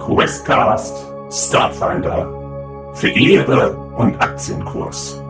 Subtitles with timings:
[0.00, 2.26] Questcast Starfinder
[2.94, 5.22] für Ehre und Aktienkurs.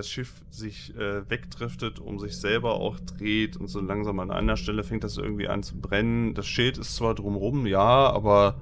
[0.00, 4.56] Das Schiff sich äh, wegdriftet, um sich selber auch dreht und so langsam an einer
[4.56, 6.32] Stelle fängt das irgendwie an zu brennen.
[6.32, 8.54] Das Schild ist zwar drumrum, ja, aber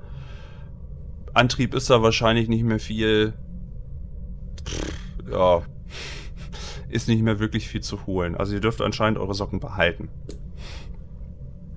[1.35, 3.35] Antrieb ist da wahrscheinlich nicht mehr viel.
[4.67, 4.99] Pff,
[5.31, 5.63] ja,
[6.89, 8.35] ist nicht mehr wirklich viel zu holen.
[8.35, 10.09] Also ihr dürft anscheinend eure Socken behalten.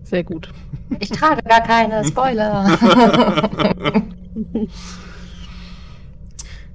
[0.02, 0.52] Sehr gut.
[1.00, 2.80] Ich trage gar keine, Spoiler.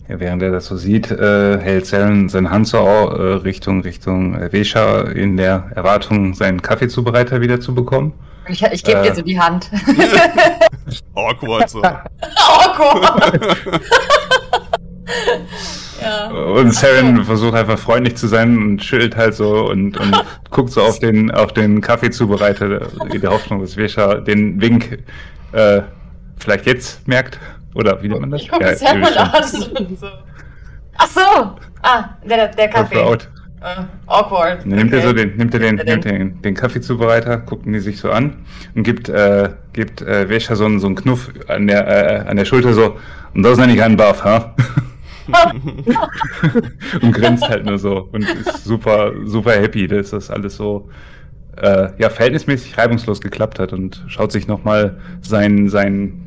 [0.08, 4.40] Ja, während er das so sieht, äh, hält Selen seine Hand so äh, Richtung Richtung
[4.40, 8.12] äh, Vesha in der Erwartung, seinen Kaffeezubereiter wieder zu bekommen.
[8.48, 9.14] Ich, ich gebe dir äh.
[9.14, 9.68] so die Hand.
[11.14, 11.82] Awkward so.
[12.36, 13.40] Awkward.
[16.00, 16.28] ja.
[16.28, 20.82] Und Saren versucht einfach freundlich zu sein und schüttelt halt so und, und guckt so
[20.82, 25.02] auf den auf den Kaffeezubereiter in der Hoffnung, dass Vesha den Wink
[25.50, 25.82] äh,
[26.38, 27.40] vielleicht jetzt merkt.
[27.76, 28.42] Oder wie nennt man das?
[28.42, 29.96] Ich gucke ja, an.
[29.96, 30.06] So.
[30.96, 31.20] Ach so!
[31.82, 32.96] Ah, der, der Kaffee.
[32.96, 34.60] Uh, awkward.
[34.62, 35.02] Dann nimmt okay.
[35.02, 38.44] er so den, nimmt er den, nimmt den, den Kaffeezubereiter, gucken die sich so an
[38.74, 42.36] und gibt, äh, gibt äh, Vesha so einen, so einen Knuff an der, äh, an
[42.36, 42.96] der Schulter so,
[43.34, 44.54] und das nenne ich einen Buff, ha?
[47.02, 50.88] und grinst halt nur so und ist super, super happy, dass das alles so
[51.56, 56.25] äh, ja, verhältnismäßig reibungslos geklappt hat und schaut sich nochmal sein, sein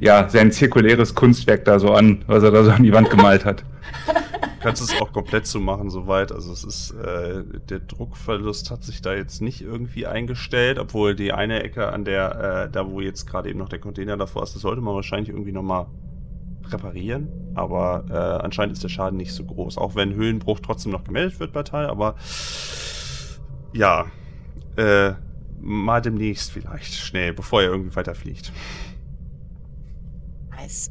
[0.00, 3.44] ja, sein zirkuläres Kunstwerk da so an, was er da so an die Wand gemalt
[3.44, 3.64] hat.
[4.06, 6.32] Du kannst es auch komplett so machen, soweit.
[6.32, 11.32] Also es ist, äh, der Druckverlust hat sich da jetzt nicht irgendwie eingestellt, obwohl die
[11.32, 14.54] eine Ecke an der, äh, da wo jetzt gerade eben noch der Container davor ist,
[14.54, 15.86] das sollte man wahrscheinlich irgendwie nochmal
[16.68, 17.28] reparieren.
[17.54, 19.78] Aber äh, anscheinend ist der Schaden nicht so groß.
[19.78, 22.16] Auch wenn Höhenbruch trotzdem noch gemeldet wird bei Teil, aber
[23.72, 24.06] ja,
[24.76, 25.12] äh,
[25.60, 28.52] mal demnächst vielleicht schnell, bevor er irgendwie weiterfliegt.
[30.60, 30.90] Nice.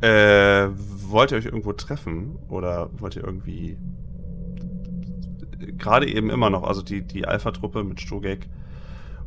[0.00, 0.68] Äh,
[1.08, 2.38] wollt ihr euch irgendwo treffen?
[2.48, 3.78] Oder wollt ihr irgendwie.
[5.78, 8.48] Gerade eben immer noch, also die, die Alpha-Truppe mit Stogek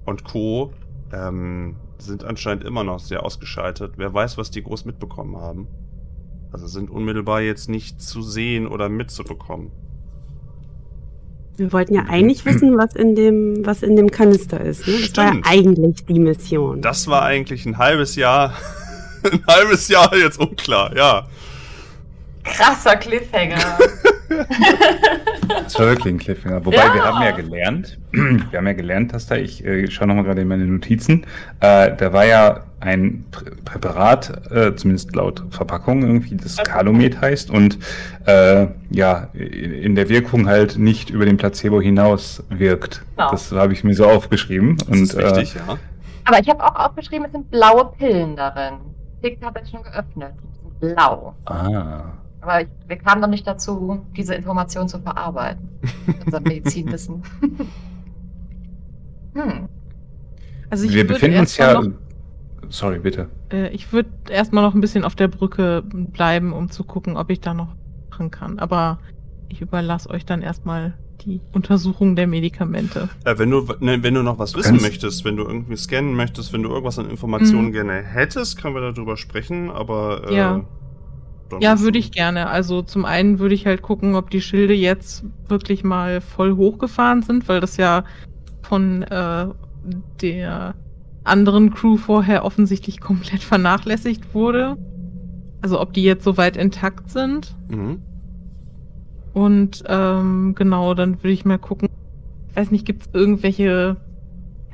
[0.06, 0.74] und Co.
[1.12, 3.94] Ähm, sind anscheinend immer noch sehr ausgeschaltet.
[3.98, 5.68] Wer weiß, was die groß mitbekommen haben.
[6.52, 9.72] Also sind unmittelbar jetzt nicht zu sehen oder mitzubekommen.
[11.60, 14.88] Wir wollten ja eigentlich wissen, was in dem, was in dem Kanister ist.
[14.88, 14.94] Ne?
[14.94, 15.18] Das Stimmt.
[15.18, 16.82] war ja eigentlich die Mission.
[16.82, 18.54] Das war eigentlich ein halbes Jahr,
[19.30, 21.28] ein halbes Jahr jetzt unklar, ja.
[22.46, 23.78] Krasser Cliffhanger.
[25.74, 26.66] das war wirklich ein Cliffhanger.
[26.66, 26.94] Wobei ja.
[26.94, 30.42] wir haben ja gelernt, wir haben ja gelernt, dass da, ich äh, schaue nochmal gerade
[30.42, 31.26] in meine Notizen,
[31.60, 37.52] äh, da war ja ein Prä Präparat, äh, zumindest laut Verpackung irgendwie, das Calumet heißt
[37.52, 37.78] und
[38.26, 43.04] äh, ja, in der Wirkung halt nicht über den Placebo hinaus wirkt.
[43.16, 43.30] Genau.
[43.30, 44.78] Das habe ich mir so aufgeschrieben.
[44.78, 45.78] Das und, ist richtig, äh, ja.
[46.26, 48.80] Aber ich habe auch aufgeschrieben, es sind blaue Pillen darin.
[49.22, 50.34] Tick habe ich schon geöffnet.
[50.80, 51.36] Blau.
[51.46, 52.06] Ah.
[52.42, 55.70] Aber ich, wir kamen noch nicht dazu, diese Information zu verarbeiten.
[56.26, 57.24] unser Medizinwissen.
[59.34, 59.68] hm.
[60.70, 61.82] Also wir befinden uns ja.
[61.82, 61.92] Noch,
[62.70, 63.30] sorry, bitte.
[63.52, 67.30] Äh, ich würde erstmal noch ein bisschen auf der Brücke bleiben, um zu gucken, ob
[67.30, 67.76] ich da noch
[68.10, 68.60] machen kann.
[68.60, 69.00] Aber
[69.50, 70.94] ich überlasse euch dann erstmal
[71.26, 73.10] die Untersuchung der Medikamente.
[73.26, 76.54] Äh, wenn, du, ne, wenn du noch was wissen möchtest, wenn du irgendwie scannen möchtest,
[76.54, 77.74] wenn du irgendwas an Informationen mhm.
[77.74, 80.30] gerne hättest, können wir darüber sprechen, aber.
[80.30, 80.66] Äh, ja.
[81.60, 82.48] Ja, würde ich gerne.
[82.48, 87.22] Also zum einen würde ich halt gucken, ob die Schilde jetzt wirklich mal voll hochgefahren
[87.22, 88.04] sind, weil das ja
[88.62, 89.48] von äh,
[90.22, 90.76] der
[91.24, 94.78] anderen Crew vorher offensichtlich komplett vernachlässigt wurde.
[95.62, 97.56] Also ob die jetzt soweit intakt sind.
[97.70, 98.02] Mhm.
[99.34, 101.90] Und ähm, genau, dann würde ich mal gucken.
[102.50, 103.98] Ich weiß nicht, gibt es irgendwelche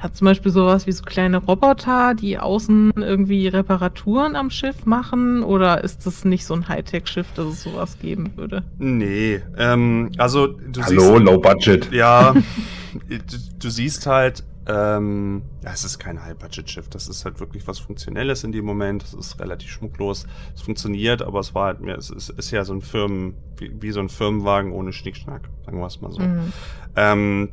[0.05, 5.43] hat zum Beispiel sowas wie so kleine Roboter, die außen irgendwie Reparaturen am Schiff machen?
[5.43, 8.63] Oder ist das nicht so ein Hightech-Schiff, dass es sowas geben würde?
[8.77, 11.91] Nee, ähm, also du Hallo, siehst, low budget.
[11.91, 12.33] Ja,
[13.09, 17.79] du, du, siehst halt, ähm, ja, es ist kein High-Budget-Schiff, das ist halt wirklich was
[17.79, 21.97] Funktionelles in dem Moment, es ist relativ schmucklos, es funktioniert, aber es war halt mehr,
[21.97, 25.79] es ist, ist ja so ein Firmen, wie, wie, so ein Firmenwagen ohne Schnickschnack, sagen
[25.79, 26.21] wir es mal so.
[26.21, 26.53] Mhm.
[26.95, 27.49] Ähm,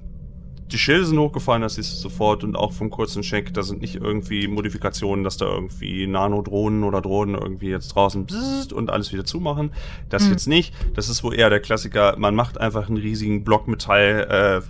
[0.71, 3.83] die Schilde sind hochgefallen, das siehst du sofort und auch vom kurzen Check, da sind
[3.83, 8.27] nicht irgendwie Modifikationen, dass da irgendwie Nanodrohnen oder Drohnen irgendwie jetzt draußen
[8.75, 9.73] und alles wieder zumachen.
[10.09, 10.31] Das mhm.
[10.31, 10.75] jetzt nicht.
[10.95, 14.63] Das ist wohl eher der Klassiker, man macht einfach einen riesigen Block Metall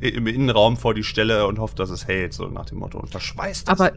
[0.00, 2.98] äh, im Innenraum vor die Stelle und hofft, dass es hält, so nach dem Motto
[2.98, 3.72] und verschweißt es.
[3.72, 3.92] Aber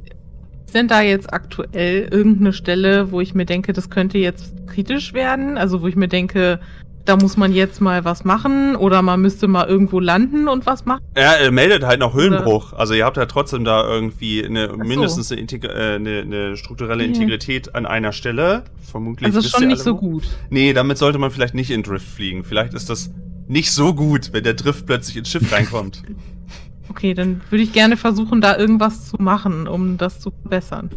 [0.75, 5.57] denn da jetzt aktuell irgendeine Stelle, wo ich mir denke, das könnte jetzt kritisch werden?
[5.57, 6.59] Also wo ich mir denke,
[7.05, 10.85] da muss man jetzt mal was machen oder man müsste mal irgendwo landen und was
[10.85, 11.03] machen.
[11.15, 12.73] Ja, er meldet halt noch Höhenbruch.
[12.73, 14.77] Also ihr habt ja trotzdem da irgendwie eine so.
[14.77, 18.63] mindestens eine, äh, eine, eine, strukturelle Integrität an einer Stelle.
[18.81, 19.27] Vermutlich.
[19.27, 20.23] Also ist schon nicht so gut.
[20.49, 22.43] Nee, damit sollte man vielleicht nicht in Drift fliegen.
[22.43, 23.11] Vielleicht ist das
[23.47, 26.01] nicht so gut, wenn der Drift plötzlich ins Schiff reinkommt.
[26.89, 30.89] okay, dann würde ich gerne versuchen, da irgendwas zu machen, um das zu verbessern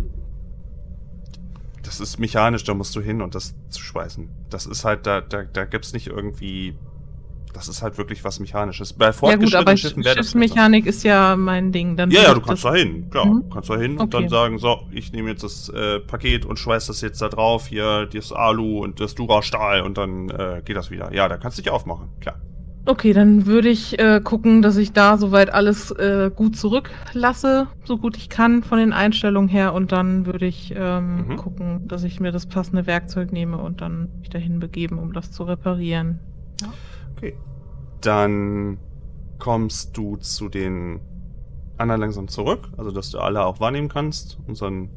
[1.88, 4.29] das ist mechanisch, da musst du hin und das zu schweißen.
[4.50, 6.76] Das ist halt, da, da, da gibt's nicht irgendwie.
[7.55, 8.93] Das ist halt wirklich was Mechanisches.
[8.93, 10.26] Bei fortgeschrittenen ja gut, aber Schiffen wäre das.
[10.26, 11.96] Schiffsmechanik ist ja mein Ding.
[11.96, 13.08] Dann ja, ja, du kannst da hin.
[13.08, 13.49] Klar, mhm.
[13.50, 14.02] kannst da hin okay.
[14.02, 17.31] und dann sagen, so, ich nehme jetzt das äh, Paket und schweiß das jetzt da
[17.31, 21.12] drauf, hier das Alu und das Dura-Stahl und dann äh, geht das wieder.
[21.14, 22.38] Ja, da kannst du dich aufmachen, klar.
[22.88, 27.99] Okay, dann würde ich äh, gucken, dass ich da soweit alles äh, gut zurücklasse, so
[27.99, 29.75] gut ich kann von den Einstellungen her.
[29.75, 31.37] Und dann würde ich ähm, mhm.
[31.37, 35.31] gucken, dass ich mir das passende Werkzeug nehme und dann mich dahin begeben, um das
[35.32, 36.20] zu reparieren.
[36.62, 36.69] Ja.
[37.14, 37.37] Okay.
[38.00, 38.79] Dann
[39.38, 41.00] kommst du zu den
[41.76, 44.38] anderen langsam zurück, also dass du alle auch wahrnehmen kannst.
[44.46, 44.88] Unseren,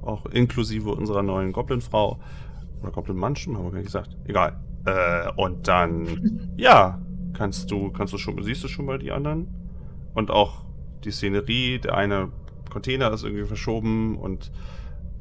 [0.00, 2.20] auch inklusive unserer neuen Goblin-Frau.
[2.82, 4.16] Oder Goblin-Mann, haben wir gar nicht gesagt.
[4.26, 4.60] Egal.
[4.84, 7.00] Äh, und dann, ja,
[7.32, 9.48] kannst du, kannst du schon, siehst du schon mal die anderen?
[10.14, 10.64] Und auch
[11.04, 12.30] die Szenerie, der eine
[12.70, 14.50] Container ist irgendwie verschoben und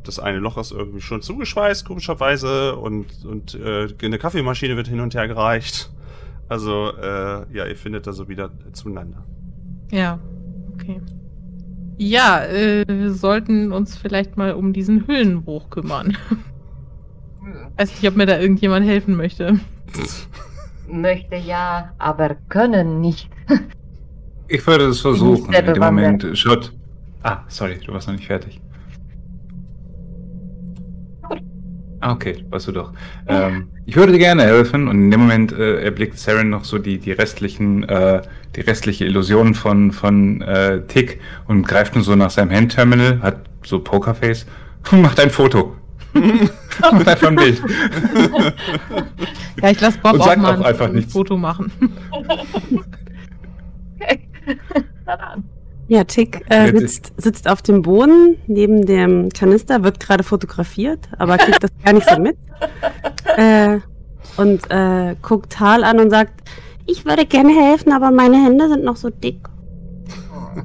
[0.03, 4.99] das eine Loch ist irgendwie schon zugeschweißt, komischerweise, und, und äh, eine Kaffeemaschine wird hin
[4.99, 5.91] und her gereicht.
[6.49, 9.23] Also, äh, ja, ihr findet da so wieder zueinander.
[9.91, 10.19] Ja,
[10.73, 11.01] okay.
[11.97, 16.17] Ja, äh, wir sollten uns vielleicht mal um diesen Hüllenbruch kümmern.
[17.77, 19.59] Weiß nicht, ob mir da irgendjemand helfen möchte.
[20.91, 23.29] möchte ja, aber können nicht.
[24.47, 25.53] ich würde es versuchen.
[25.53, 26.73] In dem Moment schaut.
[27.23, 28.61] Ah, sorry, du warst noch nicht fertig.
[32.01, 32.93] Ah, okay, warst du doch.
[33.27, 36.79] Ähm, ich würde dir gerne helfen und in dem Moment äh, erblickt Saren noch so
[36.79, 38.23] die, die restlichen, äh,
[38.55, 43.41] die restliche Illusion von, von äh, Tick und greift nur so nach seinem Handterminal, hat
[43.63, 44.47] so Pokerface
[44.91, 45.75] und macht ein Foto.
[47.27, 47.61] ein Bild.
[49.61, 51.13] Ja, ich lasse Bob Und auch mal auch einfach ein nichts.
[51.13, 51.71] Foto machen.
[55.87, 61.37] Ja, Tick äh, sitzt, sitzt auf dem Boden neben dem Kanister, wird gerade fotografiert, aber
[61.37, 62.37] kriegt das gar nicht so mit.
[63.35, 63.79] Äh,
[64.37, 66.49] und äh, guckt Tal an und sagt,
[66.85, 69.47] ich würde gerne helfen, aber meine Hände sind noch so dick.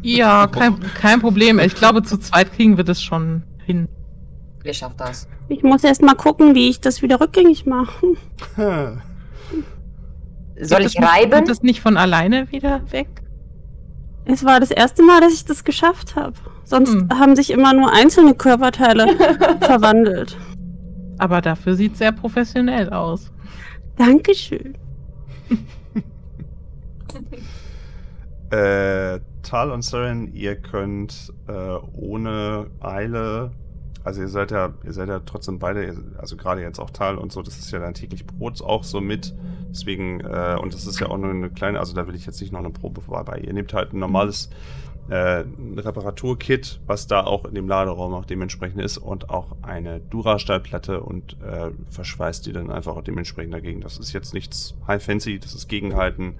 [0.02, 1.59] Ja, kein, kein Problem.
[1.59, 3.88] Ich glaube, zu zweit kriegen wir das schon hin.
[4.66, 5.28] Ihr schafft das.
[5.48, 8.14] Ich muss erst mal gucken, wie ich das wieder rückgängig mache.
[10.60, 11.30] Soll ich reiben?
[11.30, 13.22] Kommt das nicht von alleine wieder weg?
[14.24, 16.34] Es war das erste Mal, dass ich das geschafft habe.
[16.64, 17.08] Sonst hm.
[17.16, 19.16] haben sich immer nur einzelne Körperteile
[19.60, 20.36] verwandelt.
[21.18, 23.30] Aber dafür sieht es sehr professionell aus.
[23.96, 24.76] Dankeschön.
[28.50, 33.52] äh, Tal und Seren, ihr könnt äh, ohne Eile
[34.06, 37.32] also ihr seid ja, ihr seid ja trotzdem beide, also gerade jetzt auch Tal und
[37.32, 39.35] so, das ist ja dein täglich Brot auch so mit.
[39.69, 42.40] Deswegen, äh, und das ist ja auch nur eine kleine, also da will ich jetzt
[42.40, 43.42] nicht noch eine Probe vorbei.
[43.45, 44.49] Ihr nehmt halt ein normales
[45.09, 45.42] äh,
[45.76, 51.37] Reparaturkit, was da auch in dem Laderaum auch dementsprechend ist und auch eine Dura-Stahlplatte und
[51.42, 53.80] äh, verschweißt die dann einfach dementsprechend dagegen.
[53.80, 56.37] Das ist jetzt nichts high fancy, das ist gegenhalten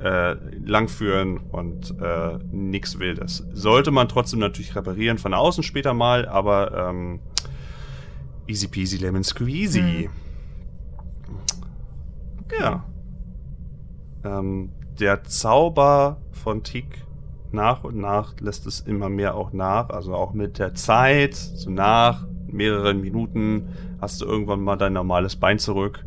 [0.00, 0.34] äh,
[0.64, 3.46] langführen und äh, nichts Wildes.
[3.52, 7.20] Sollte man trotzdem natürlich reparieren von außen später mal, aber ähm,
[8.46, 9.80] easy peasy lemon squeezy.
[9.80, 10.10] Mhm.
[12.60, 12.84] Ja.
[14.24, 17.04] Ähm, der Zauber von Tick
[17.52, 21.70] nach und nach lässt es immer mehr auch nach, also auch mit der Zeit, so
[21.70, 23.68] nach mehreren Minuten
[24.00, 26.04] hast du irgendwann mal dein normales Bein zurück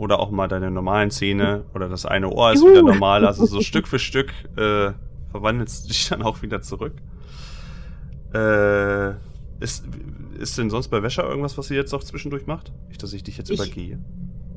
[0.00, 3.26] oder auch mal deine normalen Zähne oder das eine Ohr ist wieder normal.
[3.26, 4.92] Also so Stück für Stück äh,
[5.30, 6.94] verwandelst du dich dann auch wieder zurück.
[8.32, 9.10] Äh,
[9.62, 9.84] ist,
[10.38, 12.72] ist denn sonst bei Wäscher irgendwas, was sie jetzt noch zwischendurch macht?
[12.88, 13.98] Nicht, dass ich dich jetzt ich, übergehe.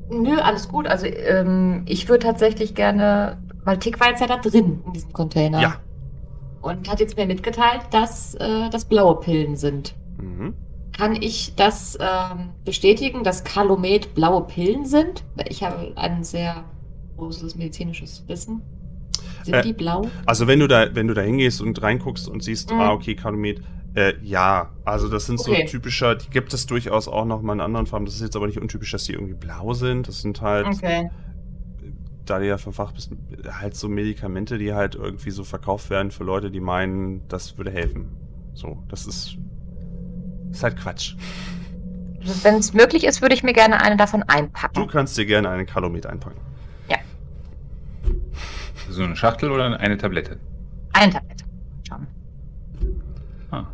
[0.08, 0.86] Nö, alles gut.
[0.86, 5.12] Also ähm, ich würde tatsächlich gerne, weil Tick war jetzt ja da drin in diesem
[5.12, 5.60] Container.
[5.60, 5.76] Ja.
[6.62, 9.94] Und hat jetzt mir mitgeteilt, dass äh, das blaue Pillen sind.
[10.16, 10.54] Mhm.
[10.96, 15.24] Kann ich das ähm, bestätigen, dass Calumet blaue Pillen sind?
[15.48, 16.64] Ich habe ein sehr
[17.16, 18.62] großes medizinisches Wissen.
[19.42, 20.08] Sind äh, die blau?
[20.24, 22.80] Also wenn du da, wenn du da hingehst und reinguckst und siehst, mhm.
[22.80, 23.60] ah, okay, Kalumet,
[23.94, 25.64] äh, ja, also das sind okay.
[25.66, 28.06] so typischer, die gibt es durchaus auch noch mal in anderen Farben.
[28.06, 30.06] Das ist jetzt aber nicht untypisch, dass die irgendwie blau sind.
[30.06, 31.10] Das sind halt, okay.
[32.24, 33.10] da du ja verfacht bist,
[33.60, 37.70] halt so Medikamente, die halt irgendwie so verkauft werden für Leute, die meinen, das würde
[37.70, 38.16] helfen.
[38.54, 39.36] So, das ist,
[40.54, 41.14] ist halt Quatsch.
[42.42, 44.74] Wenn es möglich ist, würde ich mir gerne eine davon einpacken.
[44.74, 46.40] Du kannst dir gerne eine Kalomet einpacken.
[46.88, 46.96] Ja.
[48.88, 50.38] So eine Schachtel oder eine Tablette?
[50.94, 51.44] Eine Tablette.
[51.86, 52.06] Schauen.
[53.50, 53.66] Ah.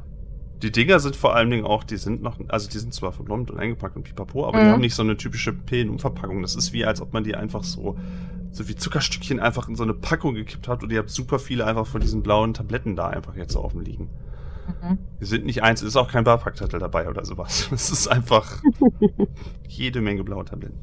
[0.63, 3.53] Die Dinger sind vor allen Dingen auch, die sind noch, also die sind zwar verblombt
[3.53, 4.65] und eingepackt und pipapo, aber mhm.
[4.65, 6.43] die haben nicht so eine typische Pillenumverpackung.
[6.43, 7.97] Das ist wie, als ob man die einfach so,
[8.51, 11.67] so wie Zuckerstückchen einfach in so eine Packung gekippt hat und ihr habt super viele
[11.67, 14.11] einfach von diesen blauen Tabletten da einfach jetzt so offen liegen.
[14.83, 14.99] Mhm.
[15.19, 17.69] Wir sind nicht eins, ist auch kein Barpackzettel dabei oder sowas.
[17.73, 18.63] Es ist einfach
[19.69, 20.79] jede Menge blaue Tabletten.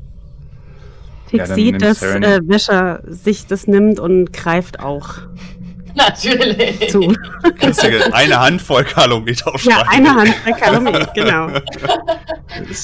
[1.30, 5.16] Tick ja, sieht, dass äh, Wäscher sich das nimmt und greift auch.
[5.96, 6.92] Natürlich.
[6.92, 7.12] Zu.
[7.60, 9.80] Kannst du eine Handvoll Kalomet aufschreiben?
[9.80, 11.48] Ja, eine Handvoll Kalomet, genau.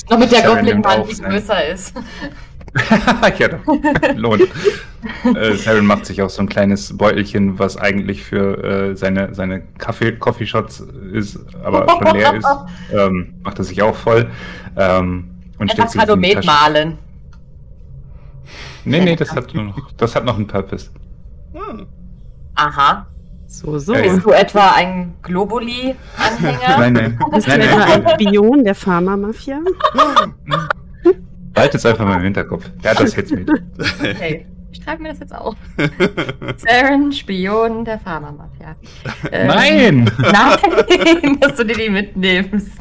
[0.09, 1.93] Noch mit der Goblin-Hand, die größer ist.
[3.37, 3.59] ja, doch.
[4.15, 4.43] Lohnt.
[5.35, 9.61] äh, Saren macht sich auch so ein kleines Beutelchen, was eigentlich für äh, seine, seine
[9.77, 12.47] Kaffee, Coffee-Shots ist, aber schon leer ist.
[12.93, 14.29] Ähm, macht er sich auch voll.
[14.75, 16.97] Ähm, und Einfach Kalomet malen.
[18.85, 20.89] Nee, nee, das hat, noch, das hat noch einen Purpose.
[21.53, 21.87] Hm.
[22.55, 23.07] Aha.
[23.47, 23.93] So, so.
[23.93, 26.77] Bist du etwa ein Globuli-Anhänger?
[26.79, 27.19] nein, nein.
[27.31, 29.59] Bist nein, du etwa ein Spion der Pharma-Mafia?
[31.55, 32.69] Halt es einfach mal im Hinterkopf.
[32.83, 33.49] Der hat das jetzt mit.
[33.99, 35.55] Okay, ich schreibe mir das jetzt auf.
[36.57, 38.75] Saren, Spion der Pharma-Mafia.
[39.31, 40.11] Ähm, nein!
[40.17, 42.71] Nein, dass du dir die mitnimmst.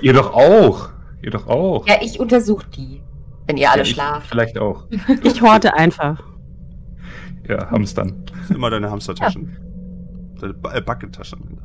[0.00, 0.90] Ihr doch auch.
[1.20, 1.86] Ihr doch auch.
[1.86, 3.02] Ja, ich untersuche die,
[3.46, 4.28] wenn ihr alle ja, schlaft.
[4.28, 4.86] Vielleicht auch.
[5.22, 6.22] Ich horte einfach.
[7.48, 8.24] Ja, Hamstern.
[8.48, 9.56] Immer deine Hamstertaschen.
[10.40, 10.52] Ja.
[10.52, 11.60] Deine Backentaschen.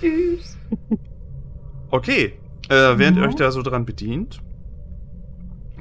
[0.00, 0.56] Tschüss.
[1.90, 2.34] Okay,
[2.68, 4.40] äh, während ihr euch da so dran bedient,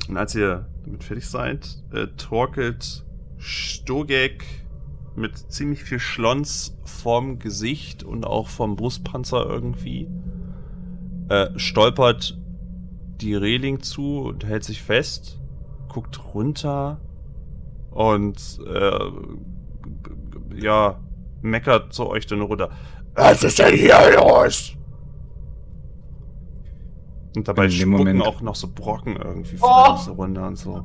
[0.10, 3.06] und als ihr damit fertig seid, äh, torkelt
[3.38, 4.44] Stogek
[5.16, 10.10] mit ziemlich viel Schlons vorm Gesicht und auch vom Brustpanzer irgendwie.
[11.30, 12.38] Äh, stolpert
[13.22, 15.40] die Reling zu und hält sich fest,
[15.90, 17.00] guckt runter
[17.92, 19.12] und äh,
[20.56, 21.00] ja,
[21.42, 22.72] meckert zu euch dann runter.
[23.14, 24.76] Was ist denn hier los?
[27.40, 28.22] Und dabei In spucken Moment.
[28.22, 29.96] auch noch so Brocken irgendwie oh.
[29.96, 30.84] so runter und so.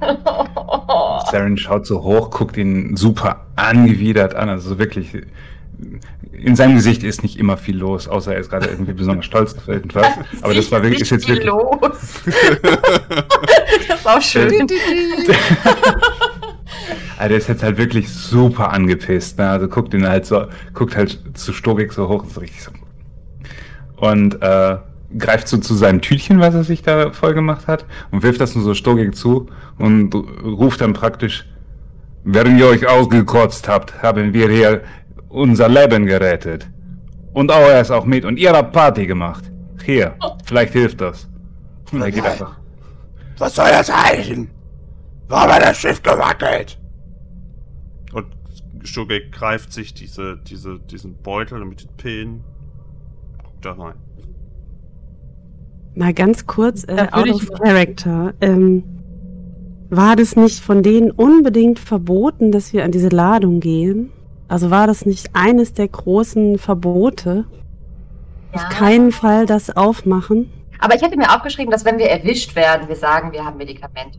[1.28, 4.48] Saren schaut so hoch, guckt ihn super angewidert an.
[4.48, 5.18] Also wirklich,
[6.30, 9.56] in seinem Gesicht ist nicht immer viel los, außer er ist gerade irgendwie besonders stolz
[9.56, 10.06] auf irgendwas.
[10.42, 11.48] Aber das war wirklich, ist jetzt wirklich.
[11.48, 11.80] Los.
[13.88, 14.68] das war auch schön.
[17.18, 19.36] Also der ist jetzt halt wirklich super angepisst.
[19.38, 19.50] Ne?
[19.50, 22.70] Also guckt ihn halt so, guckt halt zu Stogik so hoch und so richtig so.
[23.96, 24.76] Und äh,
[25.16, 28.54] greift so zu seinem Tütchen, was er sich da voll gemacht hat, und wirft das
[28.54, 29.46] nur so Stogik zu
[29.78, 31.46] und ruft dann praktisch,
[32.24, 34.82] während ihr euch ausgekotzt habt, haben wir hier
[35.28, 36.68] unser Leben gerettet.
[37.32, 39.50] Und auch er ist auch mit und ihr habt Party gemacht.
[39.84, 41.28] Hier, vielleicht hilft das.
[41.92, 42.58] Und er geht einfach.
[43.38, 44.50] Was soll das heißen?
[45.28, 46.78] Warum hat das Schiff gewackelt?
[48.12, 48.26] Und
[48.84, 52.44] Stogek greift sich diese, diese, diesen Beutel mit den Pillen,
[53.42, 53.96] guckt da rein.
[55.96, 58.34] Mal ganz kurz, äh, out of character.
[58.42, 58.84] Ähm,
[59.88, 64.12] war das nicht von denen unbedingt verboten, dass wir an diese Ladung gehen?
[64.46, 67.46] Also war das nicht eines der großen Verbote?
[68.52, 68.60] Ja.
[68.60, 70.52] Auf keinen Fall das aufmachen?
[70.78, 74.18] Aber ich hätte mir aufgeschrieben, dass wenn wir erwischt werden, wir sagen, wir haben Medikamente.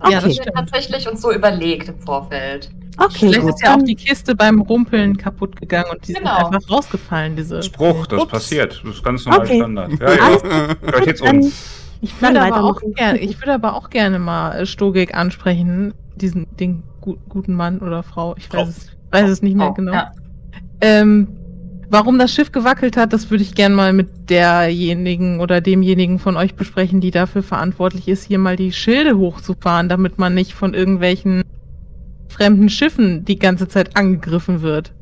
[0.00, 0.12] Okay.
[0.14, 2.70] Ja, das haben wir tatsächlich uns so überlegt im Vorfeld.
[2.98, 3.54] Okay, Vielleicht gut.
[3.54, 6.36] ist ja auch die Kiste beim Rumpeln kaputt gegangen und die genau.
[6.36, 7.62] sind einfach rausgefallen, diese.
[7.62, 8.32] Spruch, das Ups.
[8.32, 8.80] passiert.
[8.84, 9.56] Das ist ganz normal okay.
[9.56, 9.92] Standard.
[10.00, 10.76] Ja, ja.
[10.82, 11.80] Hört jetzt uns.
[12.02, 16.48] Ich würde, aber auch gerne, ich würde aber auch gerne mal äh, Stogek ansprechen, diesen
[16.56, 18.34] den gu guten Mann oder Frau.
[18.36, 19.92] Ich weiß, es, weiß es nicht mehr oh, genau.
[19.92, 20.12] Ja.
[20.80, 21.28] Ähm,
[21.88, 26.36] warum das Schiff gewackelt hat, das würde ich gerne mal mit derjenigen oder demjenigen von
[26.36, 30.74] euch besprechen, die dafür verantwortlich ist, hier mal die Schilde hochzufahren, damit man nicht von
[30.74, 31.44] irgendwelchen
[32.32, 34.92] fremden Schiffen die ganze Zeit angegriffen wird.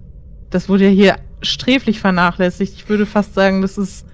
[0.50, 2.74] Das wurde ja hier sträflich vernachlässigt.
[2.74, 4.06] Ich würde fast sagen, das ist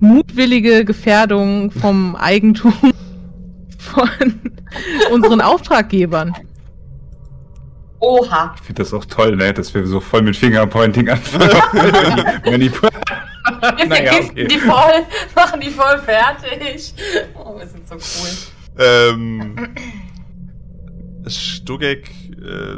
[0.00, 2.72] mutwillige Gefährdung vom Eigentum
[3.78, 4.40] von
[5.12, 6.34] unseren Auftraggebern.
[8.00, 8.54] Oha.
[8.56, 9.52] Ich finde das auch toll, ne?
[9.54, 11.48] dass wir so voll mit Fingerpointing anfangen.
[12.44, 12.70] wir
[13.88, 14.46] naja, okay.
[14.46, 16.94] die voll, machen die voll fertig.
[17.34, 18.30] Oh, wir sind so cool.
[18.78, 19.74] Ähm,
[21.26, 22.76] Stugek äh,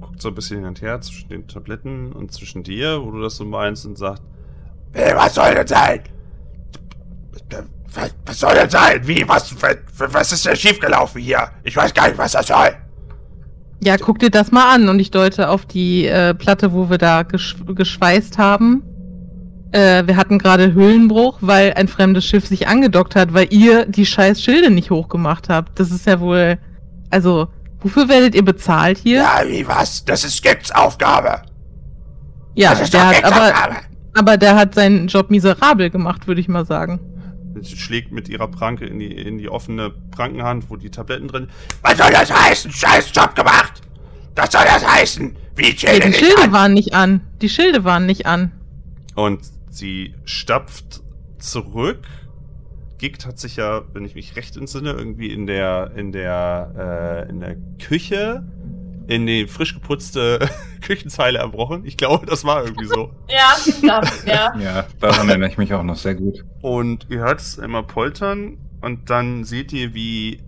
[0.00, 3.20] guckt so ein bisschen hin und her zwischen den Tabletten und zwischen dir, wo du
[3.20, 4.22] das so meinst und sagt,
[4.92, 6.00] hey, was soll denn sein?
[7.92, 9.00] Was, was soll denn sein?
[9.06, 9.26] Wie?
[9.26, 11.50] Was, was, was ist denn schiefgelaufen hier?
[11.64, 12.70] Ich weiß gar nicht, was das soll.
[13.82, 16.98] Ja, guck dir das mal an und ich deute auf die äh, Platte, wo wir
[16.98, 18.82] da gesch geschweißt haben.
[19.70, 24.06] Äh, wir hatten gerade Höhlenbruch, weil ein fremdes Schiff sich angedockt hat, weil ihr die
[24.06, 25.78] scheiß Schilde nicht hochgemacht habt.
[25.78, 26.58] Das ist ja wohl.
[27.10, 27.48] Also,
[27.80, 29.18] wofür werdet ihr bezahlt hier?
[29.18, 30.04] Ja, wie was?
[30.04, 31.42] Das ist Gecks Aufgabe.
[32.54, 33.54] Ja, der hat aber,
[34.14, 37.00] aber der hat seinen Job miserabel gemacht, würde ich mal sagen.
[37.60, 41.48] Sie schlägt mit ihrer Pranke in die, in die offene Prankenhand, wo die Tabletten drin.
[41.82, 42.70] Was soll das heißen?
[42.70, 43.82] Scheiß Job gemacht!
[44.36, 45.36] Was soll das heißen?
[45.56, 46.52] Wie Schilde ja, die Schilde an?
[46.52, 47.22] waren nicht an.
[47.42, 48.52] Die Schilde waren nicht an.
[49.16, 51.00] Und sie stapft
[51.38, 52.02] zurück.
[52.98, 57.30] Gigt hat sich ja, wenn ich mich recht entsinne, irgendwie in der, in der, äh,
[57.30, 58.44] in der Küche
[59.06, 60.38] in die frisch geputzte
[60.82, 61.84] Küchenzeile erbrochen.
[61.86, 63.10] Ich glaube, das war irgendwie so.
[63.28, 64.54] ja, ja.
[64.60, 66.44] Ja, daran erinnere ich mich auch noch sehr gut.
[66.60, 70.42] Und ihr hört es immer poltern und dann seht ihr, wie,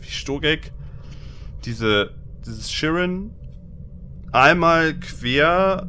[0.00, 0.72] wie Stogek
[1.64, 3.30] diese, dieses Shirin
[4.32, 5.88] einmal quer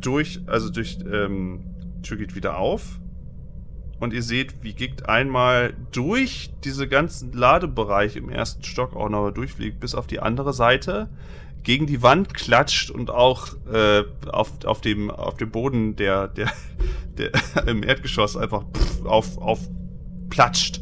[0.00, 1.64] durch, also durch, ähm,
[2.02, 3.00] Tür geht wieder auf.
[4.00, 9.30] Und ihr seht, wie Gigt einmal durch diese ganzen Ladebereiche im ersten Stock auch noch
[9.30, 11.08] durchfliegt, bis auf die andere Seite,
[11.64, 16.50] gegen die Wand klatscht und auch äh, auf, auf, dem, auf dem Boden der, der,
[17.18, 17.30] der
[17.66, 19.60] im Erdgeschoss einfach pff, auf, auf
[20.30, 20.80] platscht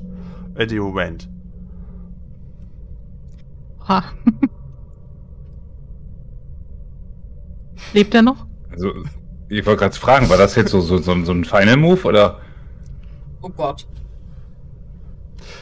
[0.56, 1.28] in dem Moment.
[3.88, 4.04] Ha.
[7.92, 8.46] Lebt er noch?
[8.70, 8.92] Also,
[9.49, 12.40] ich wollte gerade fragen, war das jetzt so, so, so, so ein Final Move oder?
[13.46, 13.86] Oh Gott.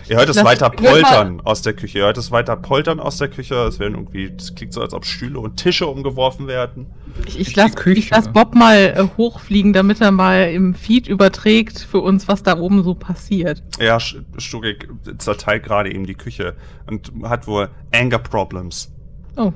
[0.09, 1.99] Ihr hört es Lass, weiter poltern aus der Küche.
[1.99, 3.55] Ihr hört es weiter poltern aus der Küche.
[3.57, 6.87] Es werden irgendwie, das klingt so, als ob Stühle und Tische umgeworfen werden.
[7.27, 7.77] Ich, ich lasse
[8.11, 12.59] lass Bob mal äh, hochfliegen, damit er mal im Feed überträgt für uns, was da
[12.59, 13.63] oben so passiert.
[13.79, 14.89] Ja, Stugik
[15.19, 18.91] zerteilt gerade eben die Küche und hat wohl Anger Problems.
[19.37, 19.53] Oh.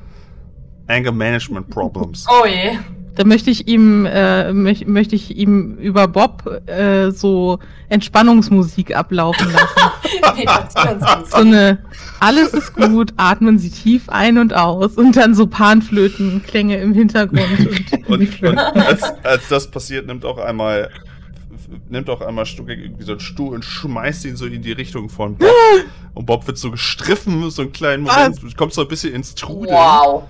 [0.87, 2.27] Anger Management Problems.
[2.29, 2.79] Oh je.
[3.19, 9.53] Da möchte ich ihm, äh, möch, möchte ich ihm über Bob äh, so Entspannungsmusik ablaufen
[9.53, 11.25] lassen.
[11.29, 11.79] so eine,
[12.21, 17.43] alles ist gut, atmen Sie tief ein und aus und dann so Panflötenklänge im Hintergrund.
[18.07, 20.89] und, und als, als das passiert, nimmt auch einmal
[21.91, 25.09] nimmt auch einmal Stuckig irgendwie so einen Stuhl und schmeißt ihn so in die Richtung
[25.09, 25.51] von Bob.
[26.15, 28.55] und Bob wird so gestriffen, so einen kleinen Moment, Was?
[28.55, 29.75] kommt so ein bisschen ins Trudeln.
[29.75, 30.29] Wow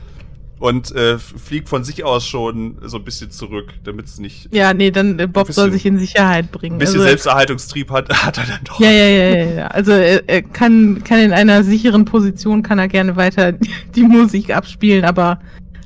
[0.58, 4.52] und äh, fliegt von sich aus schon so ein bisschen zurück, damit es nicht.
[4.52, 6.76] Ja, nee, dann äh, Bob bisschen, soll sich in Sicherheit bringen.
[6.76, 8.80] Ein bisschen also, Selbsterhaltungstrieb hat, hat er dann doch.
[8.80, 9.54] Ja, ja, ja, ja.
[9.54, 9.66] ja.
[9.68, 13.52] Also er, er, kann, kann in einer sicheren Position, kann er gerne weiter
[13.94, 15.40] die Musik abspielen, aber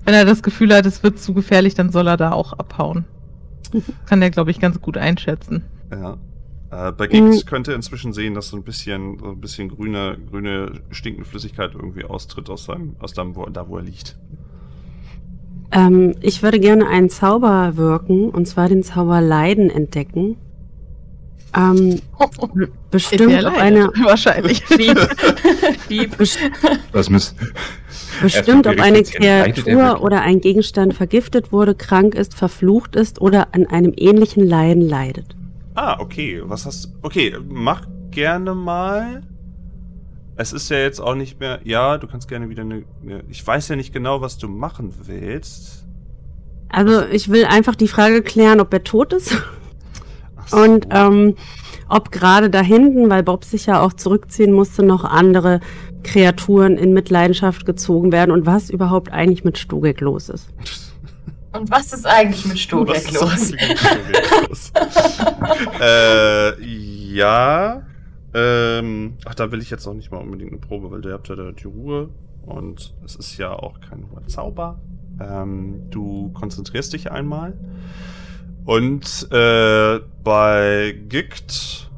[0.05, 3.05] wenn er das Gefühl hat, es wird zu gefährlich, dann soll er da auch abhauen.
[4.07, 5.65] kann er, glaube ich, ganz gut einschätzen.
[5.91, 6.17] Ja.
[6.71, 7.47] Äh, bei Giggs mhm.
[7.47, 11.75] könnt ihr inzwischen sehen, dass so ein bisschen, so ein bisschen grüne, grüne stinkende Flüssigkeit
[11.75, 14.17] irgendwie austritt aus seinem, aus dem, wo, da wo er liegt.
[15.73, 20.37] Ähm, ich würde gerne einen Zauber wirken, und zwar den Zauber Leiden entdecken.
[21.55, 22.01] Ähm,
[22.91, 24.63] bestimmt ob eine wahrscheinlich
[26.93, 27.35] das muss
[28.23, 33.67] bestimmt ob eine Kreatur oder ein Gegenstand vergiftet wurde, krank ist, verflucht ist oder an
[33.67, 35.37] einem ähnlichen Leiden leidet.
[35.75, 36.41] Ah, okay.
[36.45, 39.23] Was hast Okay, mach gerne mal.
[40.37, 41.61] Es ist ja jetzt auch nicht mehr.
[41.65, 42.85] Ja, du kannst gerne wieder eine.
[43.29, 45.85] Ich weiß ja nicht genau, was du machen willst.
[46.69, 49.37] Also, ich will einfach die Frage klären, ob er tot ist.
[50.47, 50.57] So.
[50.57, 51.37] Und ähm,
[51.89, 55.61] ob gerade da hinten, weil Bob sich ja auch zurückziehen musste, noch andere
[56.03, 60.49] Kreaturen in Mitleidenschaft gezogen werden und was überhaupt eigentlich mit Stogek los ist.
[61.55, 63.53] Und was ist eigentlich mit Stogek los?
[64.49, 64.73] los?
[65.83, 67.83] äh, ja.
[68.35, 71.29] Ähm, ach, da will ich jetzt noch nicht mal unbedingt eine Probe, weil ihr habt
[71.29, 72.09] ja da die Ruhe
[72.47, 74.81] und es ist ja auch kein hoher Zauber.
[75.21, 77.55] Ähm, du konzentrierst dich einmal
[78.65, 81.91] und äh, bei Gikt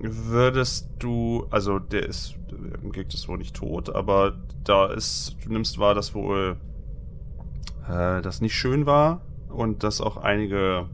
[0.00, 2.34] würdest du, also der ist,
[2.92, 6.56] Gikt ist wohl nicht tot, aber da ist, du nimmst wahr, dass wohl
[7.88, 10.88] äh, das nicht schön war und dass auch einige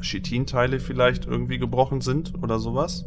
[0.00, 3.06] Chitin-Teile vielleicht irgendwie gebrochen sind oder sowas.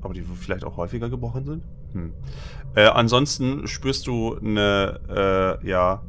[0.00, 1.62] Aber die vielleicht auch häufiger gebrochen sind?
[1.92, 2.12] Hm.
[2.74, 6.02] Äh, ansonsten spürst du eine, äh, ja,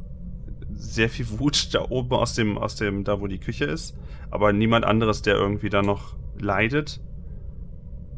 [0.74, 3.96] sehr viel Wut da oben aus dem, aus dem, da wo die Küche ist.
[4.30, 7.00] Aber niemand anderes, der irgendwie da noch leidet.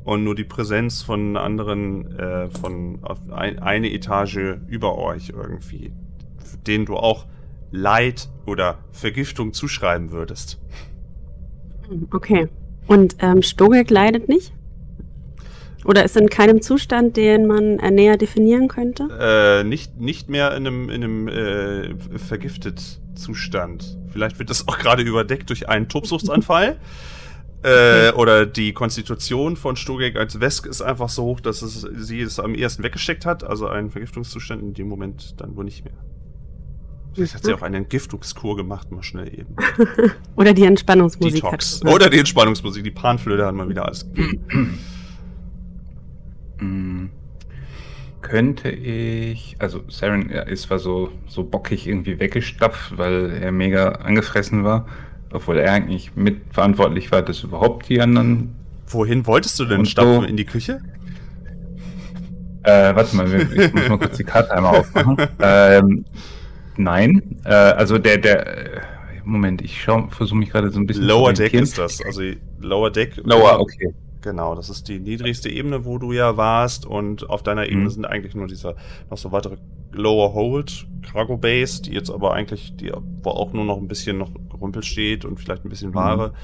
[0.05, 2.99] und nur die Präsenz von anderen, äh, von
[3.31, 5.93] ein, eine Etage über euch irgendwie,
[6.67, 7.27] denen du auch
[7.71, 10.61] Leid oder Vergiftung zuschreiben würdest.
[12.11, 12.49] Okay.
[12.87, 14.53] Und ähm, Stogek leidet nicht?
[15.85, 19.09] Oder ist in keinem Zustand, den man äh, näher definieren könnte?
[19.19, 23.99] Äh, nicht, nicht mehr in einem, in einem äh, vergiftet Zustand.
[24.11, 26.79] Vielleicht wird das auch gerade überdeckt durch einen Tobsuchtsanfall.
[27.65, 32.21] Äh, oder die Konstitution von Stogek als Wesk ist einfach so hoch, dass es, sie
[32.21, 33.45] es am ersten weggesteckt hat.
[33.45, 35.95] Also ein Vergiftungszustand in dem Moment dann wohl nicht mehr.
[37.15, 39.55] Vielleicht hat sie auch eine Entgiftungskur gemacht, mal schnell eben.
[40.37, 41.43] Oder die Entspannungsmusik.
[41.43, 41.83] Detox.
[41.85, 42.83] Oder die Entspannungsmusik.
[42.83, 44.79] Die Panflöte hat mal wieder alles gegeben.
[46.63, 47.11] Mm.
[48.21, 54.63] Könnte ich, also Saren ist zwar so, so bockig irgendwie weggestapft, weil er mega angefressen
[54.63, 54.87] war,
[55.33, 58.55] obwohl er eigentlich mitverantwortlich war, dass überhaupt die anderen.
[58.87, 60.21] Wohin wolltest du denn stapfen?
[60.21, 60.81] So, in die Küche?
[62.63, 65.17] Äh, warte mal, ich muss mal kurz die Karte einmal aufmachen.
[65.41, 66.05] ähm,
[66.77, 68.81] nein, äh, also der, der, äh,
[69.25, 72.23] Moment, ich versuche mich gerade so ein bisschen Lower Deck ist das, also
[72.61, 73.17] Lower Deck.
[73.25, 73.93] Lower, okay.
[74.23, 77.91] Genau, das ist die niedrigste Ebene, wo du ja warst und auf deiner Ebene mhm.
[77.91, 78.77] sind eigentlich nur dieser
[79.11, 79.57] noch so weitere
[79.93, 84.19] Lower Hold Cargo Base, die jetzt aber eigentlich, die, wo auch nur noch ein bisschen
[84.19, 85.95] noch Gerümpel steht und vielleicht ein bisschen mhm.
[85.95, 86.29] Ware.
[86.29, 86.35] Mhm.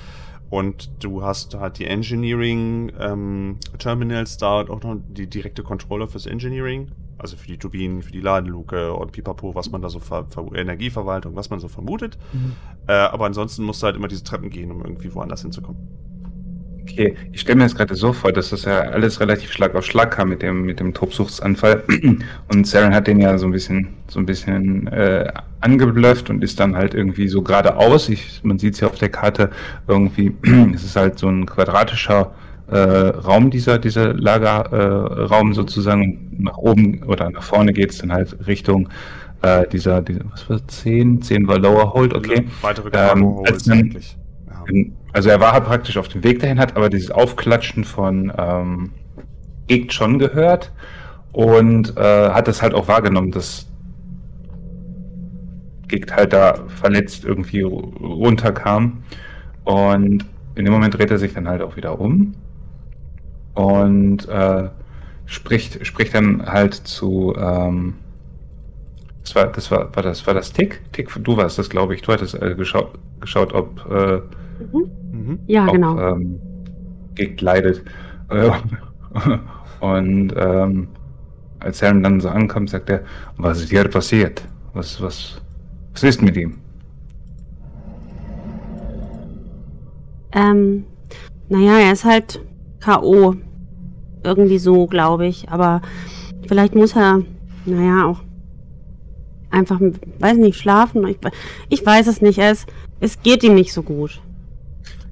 [0.51, 6.27] Und du hast halt die Engineering ähm, Terminals, da auch noch die direkte Controller fürs
[6.27, 10.27] Engineering, also für die Turbinen, für die Ladenluke und Pipapo, was man da so ver
[10.55, 12.19] Energieverwaltung, was man so vermutet.
[12.33, 12.53] Mhm.
[12.87, 15.87] Äh, aber ansonsten musst du halt immer diese Treppen gehen, um irgendwie woanders hinzukommen.
[16.91, 19.85] Okay, ich stelle mir das gerade so vor, dass das ja alles relativ Schlag auf
[19.85, 21.85] Schlag kam mit dem, mit dem Tobsuchtsanfall.
[22.49, 26.61] Und Saren hat den ja so ein bisschen, so ein bisschen äh, angeblufft und ist
[26.61, 28.09] dann halt irgendwie so geradeaus.
[28.09, 29.51] Ich, man sieht es ja auf der Karte
[29.87, 30.35] irgendwie,
[30.75, 32.33] es ist halt so ein quadratischer
[32.71, 36.37] äh, Raum, dieser, dieser Lagerraum äh, sozusagen.
[36.41, 38.89] Nach oben oder nach vorne geht es dann halt Richtung
[39.43, 41.23] äh, dieser, dieser, was war 10?
[41.23, 42.47] 10 war Lower Hold, okay.
[42.61, 44.17] Weitere ähm, Holds eigentlich.
[44.49, 44.85] Ja.
[45.19, 48.93] Also er war halt praktisch auf dem Weg dahin, hat aber dieses Aufklatschen von ähm,
[49.67, 50.71] Gegt schon gehört
[51.33, 53.67] und äh, hat das halt auch wahrgenommen, dass
[55.89, 59.03] Gegt halt da verletzt irgendwie runterkam.
[59.65, 62.37] Und in dem Moment dreht er sich dann halt auch wieder um
[63.55, 64.69] und äh,
[65.27, 67.95] spricht, spricht dann halt zu ähm,
[69.25, 70.81] das war, das war, war das, war das Tick?
[70.93, 72.03] Tick, du warst das, glaube ich.
[72.03, 74.21] Du hattest äh, geschaut, geschaut, ob äh,
[74.73, 74.91] mhm.
[75.19, 75.39] Mhm.
[75.47, 75.99] Ja, ob, genau.
[75.99, 76.41] Ähm,
[77.15, 77.83] gekleidet.
[79.81, 80.89] Und ähm,
[81.61, 83.03] als er dann so ankommt, sagt er,
[83.37, 84.43] was ist hier passiert?
[84.75, 85.41] Was, was,
[85.93, 86.59] was ist mit ihm?
[90.33, 90.85] Ähm,
[91.49, 92.41] naja, er ist halt
[92.81, 93.35] K.O.
[94.23, 95.49] Irgendwie so, glaube ich.
[95.49, 95.81] Aber
[96.47, 97.23] vielleicht muss er,
[97.65, 98.21] naja, auch
[99.51, 99.81] einfach,
[100.19, 101.07] weiß nicht, schlafen.
[101.07, 101.19] Ich,
[101.69, 102.39] ich weiß es nicht.
[102.39, 102.69] Er ist,
[103.01, 104.21] es geht ihm nicht so gut.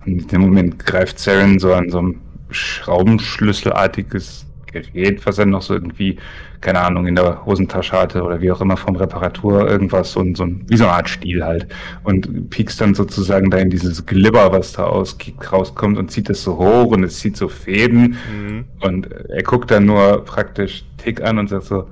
[0.06, 5.62] Und in dem Moment greift Saren so an so ein Schraubenschlüsselartiges Gerät, was er noch
[5.62, 6.18] so irgendwie,
[6.60, 10.44] keine Ahnung, in der Hosentasche hatte oder wie auch immer vom Reparatur, irgendwas, so, so
[10.44, 11.66] ein, wie so eine Art Stiel halt.
[12.04, 15.16] Und piekst dann sozusagen da in dieses Glibber, was da aus
[15.50, 18.16] rauskommt und zieht das so hoch und es zieht so Fäden.
[18.30, 18.64] Mhm.
[18.80, 21.88] Und er guckt dann nur praktisch Tick an und sagt so,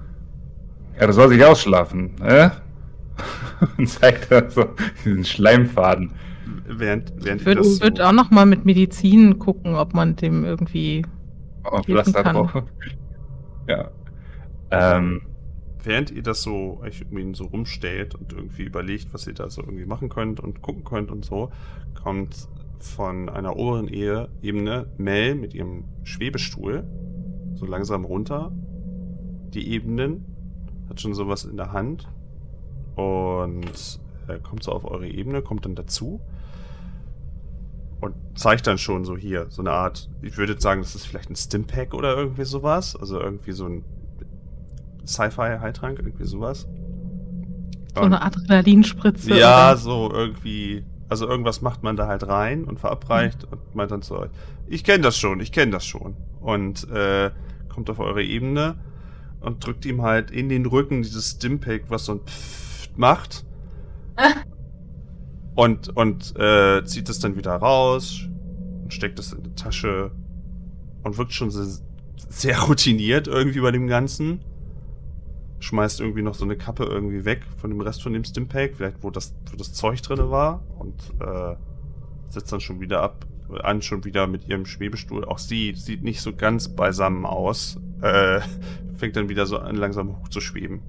[1.00, 2.50] ja, das soll sich ausschlafen, äh?
[3.78, 4.66] und zeigt da so
[5.04, 6.10] diesen Schleimfaden
[6.66, 10.44] während, während ich würde so würd auch noch mal mit Medizin gucken, ob man dem
[10.44, 11.04] irgendwie
[11.64, 12.62] oh, Pflaster drauf.
[13.66, 13.90] Ja.
[14.70, 15.22] Ähm,
[15.82, 19.62] während ihr das so euch irgendwie so rumstellt und irgendwie überlegt, was ihr da so
[19.62, 21.50] irgendwie machen könnt und gucken könnt und so,
[22.02, 22.48] kommt
[22.78, 26.84] von einer oberen Ehe Ebene Mel mit ihrem Schwebestuhl
[27.54, 28.52] so langsam runter.
[29.54, 30.24] Die Ebenen
[30.88, 32.08] hat schon sowas in der Hand
[32.96, 36.20] und äh, kommt so auf eure Ebene, kommt dann dazu
[38.04, 41.30] und zeigt dann schon so hier so eine Art, ich würde sagen, das ist vielleicht
[41.30, 42.96] ein Stimpack oder irgendwie sowas.
[42.96, 43.84] Also irgendwie so ein
[45.06, 46.68] Sci-Fi-Heiltrank, irgendwie sowas.
[47.94, 49.34] So eine Adrenalinspritze.
[49.36, 49.76] Ja, oder?
[49.78, 50.84] so irgendwie.
[51.08, 53.52] Also irgendwas macht man da halt rein und verabreicht mhm.
[53.52, 54.26] und meint dann so,
[54.66, 56.16] ich kenne das schon, ich kenne das schon.
[56.40, 57.30] Und äh,
[57.68, 58.76] kommt auf eure Ebene
[59.40, 63.44] und drückt ihm halt in den Rücken dieses Stimpack, was so ein Pfft macht.
[65.54, 68.28] Und, und äh, zieht es dann wieder raus
[68.82, 70.10] und steckt es in die Tasche
[71.04, 71.66] und wirkt schon sehr,
[72.28, 74.40] sehr routiniert irgendwie bei dem Ganzen.
[75.60, 79.02] Schmeißt irgendwie noch so eine Kappe irgendwie weg von dem Rest von dem Stimpack, vielleicht
[79.02, 81.54] wo das, wo das Zeug drin war und äh,
[82.28, 83.24] setzt dann schon wieder ab,
[83.62, 85.24] an, schon wieder mit ihrem Schwebestuhl.
[85.24, 87.78] Auch sie sieht nicht so ganz beisammen aus.
[88.02, 88.40] Äh,
[88.96, 90.82] fängt dann wieder so an, langsam hochzuschweben.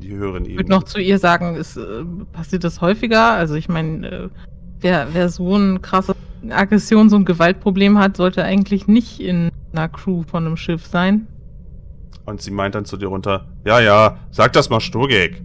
[0.00, 0.50] Die höheren Ebenen.
[0.50, 3.32] Ich würde noch zu ihr sagen, ist, äh, passiert das häufiger?
[3.32, 4.28] Also ich meine, äh,
[4.80, 6.14] wer, wer so ein krasses
[6.48, 11.26] Aggression, so ein Gewaltproblem hat, sollte eigentlich nicht in einer Crew von einem Schiff sein.
[12.24, 15.42] Und sie meint dann zu dir runter, ja, ja, sag das mal Sturgek.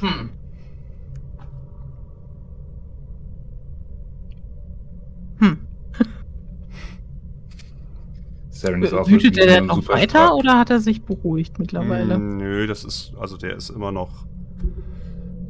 [0.00, 0.30] Hm.
[8.68, 10.34] Saren ist auch Wütet er denn noch weiter stark.
[10.34, 12.18] oder hat er sich beruhigt mittlerweile?
[12.18, 14.26] Mm, Nö, das ist, also der ist immer noch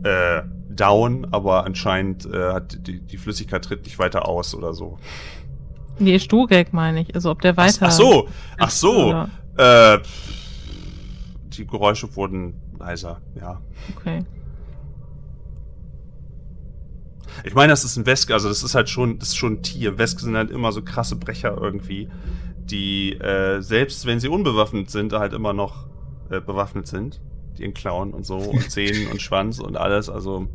[0.02, 4.98] äh, down, aber anscheinend äh, hat die, die Flüssigkeit tritt nicht weiter aus oder so.
[5.98, 7.14] Nee, Sturgek meine ich.
[7.14, 7.86] Also ob der weiter.
[7.86, 9.26] Ach so, ach so.
[9.56, 9.98] Äh,
[11.56, 13.60] die Geräusche wurden leiser, ja.
[13.96, 14.24] Okay.
[17.44, 19.62] Ich meine, das ist ein Weske, also das ist halt schon, das ist schon ein
[19.62, 19.98] Tier.
[19.98, 22.08] Weske sind halt immer so krasse Brecher irgendwie,
[22.70, 25.86] die äh, selbst wenn sie unbewaffnet sind, halt immer noch
[26.30, 27.20] äh, bewaffnet sind.
[27.58, 30.08] Die in Klauen und so und Zähnen und Schwanz und alles.
[30.10, 30.48] Also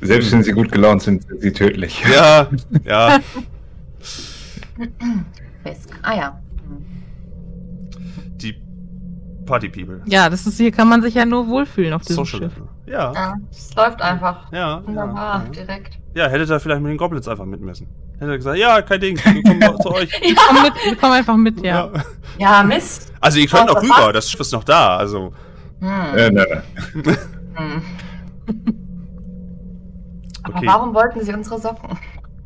[0.00, 2.02] Selbst wenn sie gut gelaunt sind, sind sie tödlich.
[2.12, 2.48] ja,
[2.84, 3.20] ja.
[5.62, 5.90] Fest.
[6.02, 6.40] Ah ja.
[8.36, 8.56] Die
[9.46, 10.02] Party People.
[10.06, 12.56] Ja, das ist hier kann man sich ja nur wohlfühlen auf diesem Social Schiff.
[12.56, 12.68] Level.
[12.86, 14.52] Ja, Ja, es läuft einfach.
[14.52, 14.82] ja.
[14.84, 15.98] Wunderbar, Ja, direkt.
[16.14, 17.86] ja, hättet ihr vielleicht mit den Goblins einfach mitmessen.
[18.18, 20.10] Hätte er gesagt, ja, kein Ding, wir kommen zu euch.
[20.22, 21.90] Wir kommen, mit, wir kommen einfach mit, ja.
[21.92, 22.04] Ja.
[22.38, 23.12] Ja, Mist.
[23.20, 25.32] Also ihr könnt auch was rüber, das Schiff ist noch da, also.
[25.80, 25.88] Hm.
[26.16, 26.46] Äh, nein,
[27.04, 27.18] nein.
[27.54, 27.82] Hm.
[30.44, 30.66] Aber Okay.
[30.66, 31.98] warum wollten sie unsere Socken?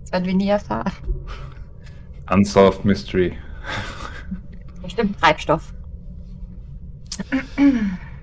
[0.02, 0.92] Das werden wir nie erfahren.
[2.30, 3.36] Unsolved Mystery.
[4.82, 5.72] Bestimmt Treibstoff.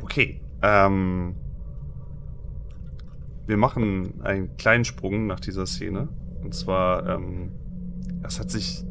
[0.03, 0.39] Okay.
[0.61, 1.35] Ähm,
[3.47, 6.07] wir machen einen kleinen Sprung nach dieser Szene.
[6.43, 7.51] Und zwar, ähm,
[8.21, 8.83] das hat sich.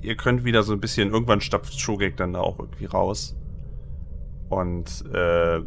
[0.00, 3.36] Ihr könnt wieder so ein bisschen, irgendwann stapft Shogek dann da auch irgendwie raus.
[4.48, 5.60] Und äh,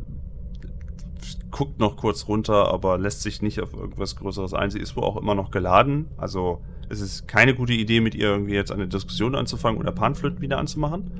[1.51, 4.71] guckt noch kurz runter, aber lässt sich nicht auf irgendwas Größeres ein.
[4.71, 6.07] Sie ist wohl auch immer noch geladen.
[6.17, 10.41] Also es ist keine gute Idee, mit ihr irgendwie jetzt eine Diskussion anzufangen oder Panflöten
[10.41, 11.11] wieder anzumachen.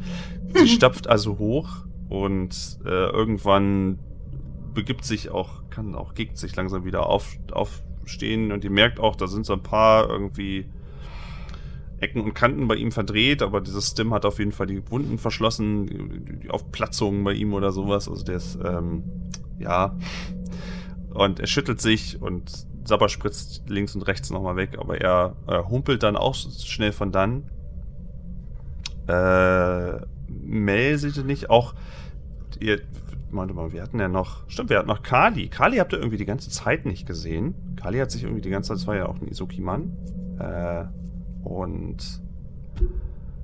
[0.54, 4.00] Sie stapft also hoch und äh, irgendwann
[4.74, 7.38] begibt sich auch, kann auch, gegt sich langsam wieder auf,
[8.06, 10.66] aufstehen und ihr merkt auch, da sind so ein paar irgendwie
[12.00, 15.18] Ecken und Kanten bei ihm verdreht, aber dieses Stim hat auf jeden Fall die Wunden
[15.18, 18.08] verschlossen, die Aufplatzungen bei ihm oder sowas.
[18.08, 19.04] Also der ist, ähm,
[19.60, 19.96] ja.
[21.14, 25.64] Und er schüttelt sich und Sabber spritzt links und rechts nochmal weg, aber er äh,
[25.64, 27.50] humpelt dann auch schnell von dann.
[29.08, 31.74] Äh, Mel seht ihr nicht, auch
[32.60, 32.82] ihr,
[33.36, 35.48] warte mal, wir hatten ja noch, stimmt, wir hatten noch Kali.
[35.50, 37.56] Kali habt ihr irgendwie die ganze Zeit nicht gesehen.
[37.76, 39.92] Kali hat sich irgendwie die ganze Zeit, das war ja auch ein Isoki-Mann.
[40.40, 40.86] Äh,
[41.44, 42.22] und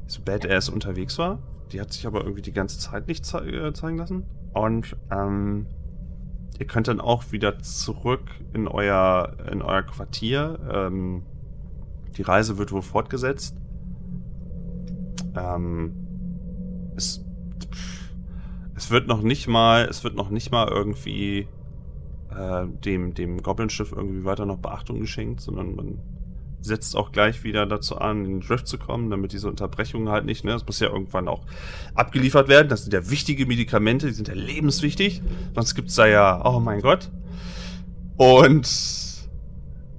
[0.07, 1.39] so badass unterwegs war.
[1.71, 4.23] Die hat sich aber irgendwie die ganze Zeit nicht ze äh, zeigen lassen.
[4.53, 5.67] Und ähm,
[6.59, 8.23] ihr könnt dann auch wieder zurück
[8.53, 10.59] in euer, in euer Quartier.
[10.69, 11.23] Ähm,
[12.17, 13.55] die Reise wird wohl fortgesetzt.
[15.35, 16.00] Ähm,
[18.81, 21.47] es wird noch nicht mal, es wird noch nicht mal irgendwie
[22.35, 25.99] äh, dem, dem Goblin-Schiff irgendwie weiter noch Beachtung geschenkt, sondern man
[26.61, 30.25] setzt auch gleich wieder dazu an, in den Drift zu kommen, damit diese Unterbrechungen halt
[30.25, 31.45] nicht, ne, das muss ja irgendwann auch
[31.93, 32.69] abgeliefert werden.
[32.69, 35.21] Das sind ja wichtige Medikamente, die sind ja lebenswichtig.
[35.53, 37.11] Sonst gibt's da ja, oh mein Gott.
[38.17, 38.67] Und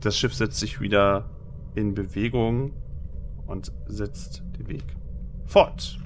[0.01, 1.31] das Schiff setzt sich wieder
[1.77, 2.73] in Bewegung
[3.47, 4.85] und setzt den Weg
[5.47, 6.02] fort.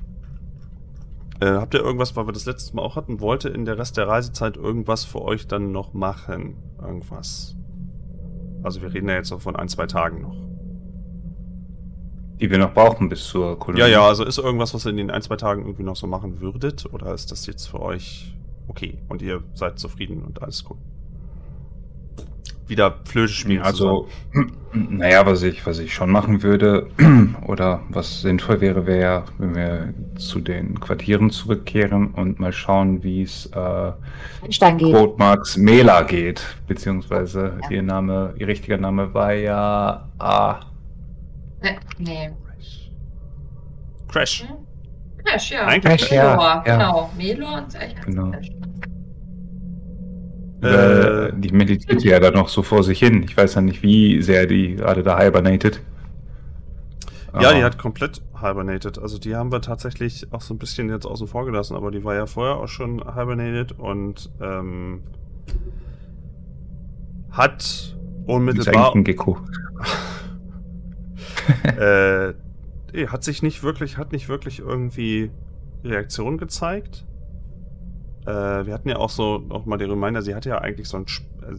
[1.40, 3.96] Äh, habt ihr irgendwas, weil wir das letztes Mal auch hatten, wollte in der Rest
[3.96, 6.56] der Reisezeit irgendwas für euch dann noch machen?
[6.80, 7.56] Irgendwas?
[8.62, 10.36] Also wir reden ja jetzt noch von ein, zwei Tagen noch.
[12.40, 13.80] Die wir noch brauchen bis zur Kolonie.
[13.80, 16.06] Ja, ja, also ist irgendwas, was ihr in den ein, zwei Tagen irgendwie noch so
[16.06, 16.86] machen würdet?
[16.92, 18.34] Oder ist das jetzt für euch
[18.68, 20.78] okay und ihr seid zufrieden und alles gut?
[22.68, 24.08] Wieder Flöte spielen Also,
[24.72, 26.88] naja, was ich, was ich schon machen würde,
[27.46, 33.02] oder was sinnvoll wäre, wäre ja, wenn wir zu den Quartieren zurückkehren und mal schauen,
[33.02, 33.92] wie es äh.
[34.78, 37.70] Quotemarks Mela geht, beziehungsweise Ja.
[37.70, 40.60] ihr Name, ihr richtiger Name war ja ah,
[41.62, 42.30] Äh, nee.
[44.08, 44.42] Crash.
[44.42, 44.56] Hm?
[45.24, 45.66] Crash, ja.
[45.66, 46.76] Eigentlich Crash, ja, Melor, ja.
[46.76, 47.10] Genau.
[47.16, 48.30] Melor und Genau.
[48.30, 48.50] Crash.
[50.62, 53.22] Äh, Äh, die meditiert ja da noch so vor sich hin.
[53.22, 55.80] Ich weiß ja nicht, wie sehr die gerade da hibernated.
[57.38, 58.98] Ja, die hat komplett hibernated.
[58.98, 62.02] Also die haben wir tatsächlich auch so ein bisschen jetzt außen vor gelassen, aber die
[62.02, 65.02] war ja vorher auch schon hibernated und ähm,
[67.30, 67.94] hat
[68.26, 68.94] unmittelbar.
[68.94, 69.38] ein Gecko.
[71.78, 72.32] äh,
[73.06, 75.30] hat sich nicht wirklich, hat nicht wirklich irgendwie
[75.84, 77.04] Reaktion gezeigt.
[78.26, 80.96] Äh, wir hatten ja auch so noch mal den Reminder, sie hatte ja eigentlich so
[80.96, 81.56] ein Sp- äh,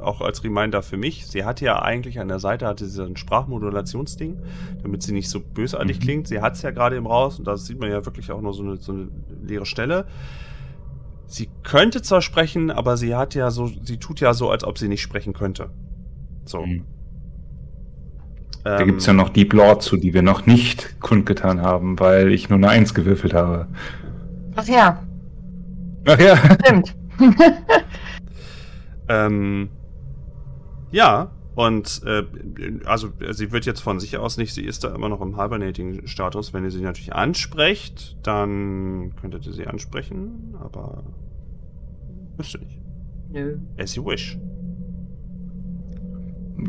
[0.00, 3.04] auch als Reminder für mich, sie hatte ja eigentlich an der Seite hatte sie so
[3.04, 4.36] ein Sprachmodulationsding,
[4.82, 6.02] damit sie nicht so bösartig Mhm.
[6.02, 6.28] klingt.
[6.28, 8.52] Sie hat es ja gerade im Raus und da sieht man ja wirklich auch nur
[8.52, 9.08] so eine, so eine
[9.46, 10.06] leere Stelle.
[11.26, 14.76] Sie könnte zwar sprechen, aber sie hat ja so, sie tut ja so, als ob
[14.76, 15.70] sie nicht sprechen könnte.
[16.44, 16.66] So.
[16.66, 16.84] Mhm.
[18.64, 21.98] Da Ähm, gibt es ja noch Deep Lore zu, die wir noch nicht kundgetan haben,
[22.00, 23.68] weil ich nur eine Eins gewürfelt habe.
[24.56, 25.02] Ach ja,
[26.06, 26.36] Ach ja.
[26.36, 26.94] stimmt.
[29.08, 29.68] Ähm,
[30.90, 32.24] ja, und äh,
[32.86, 36.54] also sie wird jetzt von sich aus nicht, sie ist da immer noch im Hibernating-Status.
[36.54, 41.04] Wenn ihr sie natürlich ansprecht, dann könntet ihr sie ansprechen, aber
[42.38, 42.80] müsst ihr nicht.
[43.30, 43.58] Nö.
[43.78, 44.38] As you wish.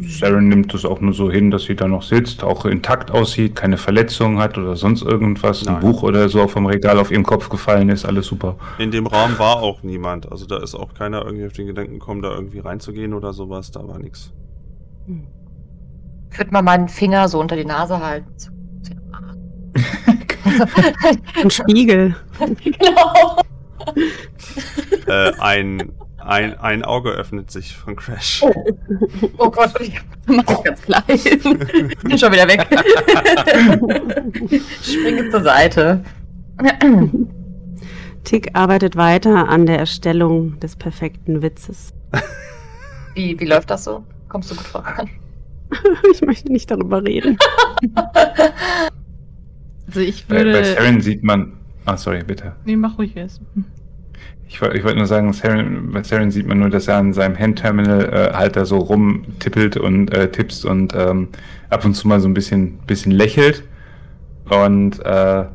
[0.07, 3.55] Saren nimmt das auch nur so hin, dass sie da noch sitzt, auch intakt aussieht,
[3.55, 5.75] keine Verletzungen hat oder sonst irgendwas, Nein.
[5.75, 8.55] ein Buch oder so vom Regal auf ihrem Kopf gefallen ist, alles super.
[8.79, 10.31] In dem Raum war auch niemand.
[10.31, 13.71] Also da ist auch keiner irgendwie auf den Gedanken gekommen, da irgendwie reinzugehen oder sowas.
[13.71, 14.31] Da war nichts.
[16.31, 18.27] Ich würde mal meinen Finger so unter die Nase halten.
[21.41, 22.15] Ein Spiegel.
[22.63, 23.41] genau.
[25.07, 25.91] äh, ein,
[26.25, 28.43] ein, ein Auge öffnet sich von Crash.
[29.37, 31.03] Oh Gott, ich mach das ganz klein.
[32.03, 32.67] Bin schon wieder weg.
[34.83, 36.03] Springe zur Seite.
[38.23, 41.93] Tick arbeitet weiter an der Erstellung des perfekten Witzes.
[43.15, 44.03] Wie, wie läuft das so?
[44.29, 45.09] Kommst du gut voran?
[46.11, 47.35] Ich möchte nicht darüber reden.
[49.87, 50.65] Also ich Bei, bei würde.
[50.65, 51.53] Saren sieht man.
[51.85, 52.55] Ah, sorry, bitte.
[52.65, 53.41] Nee, mach ruhig erst.
[54.53, 57.35] Ich, ich wollte nur sagen, Saren, bei Saren sieht man nur, dass er an seinem
[57.37, 61.29] Handterminal äh, halt da so rumtippelt und äh, tippst und ähm,
[61.71, 63.63] ab und zu mal so ein bisschen, bisschen lächelt.
[64.47, 65.45] Und äh,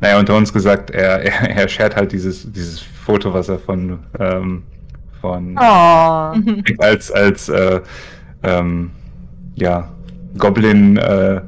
[0.00, 3.98] naja, unter uns gesagt, er, er, er shared halt dieses, dieses Foto, was er von,
[4.18, 4.64] ähm,
[5.22, 6.34] von Oh.
[6.78, 7.80] als, als äh,
[8.42, 8.90] ähm,
[9.54, 9.88] ja,
[10.36, 11.40] Goblin äh,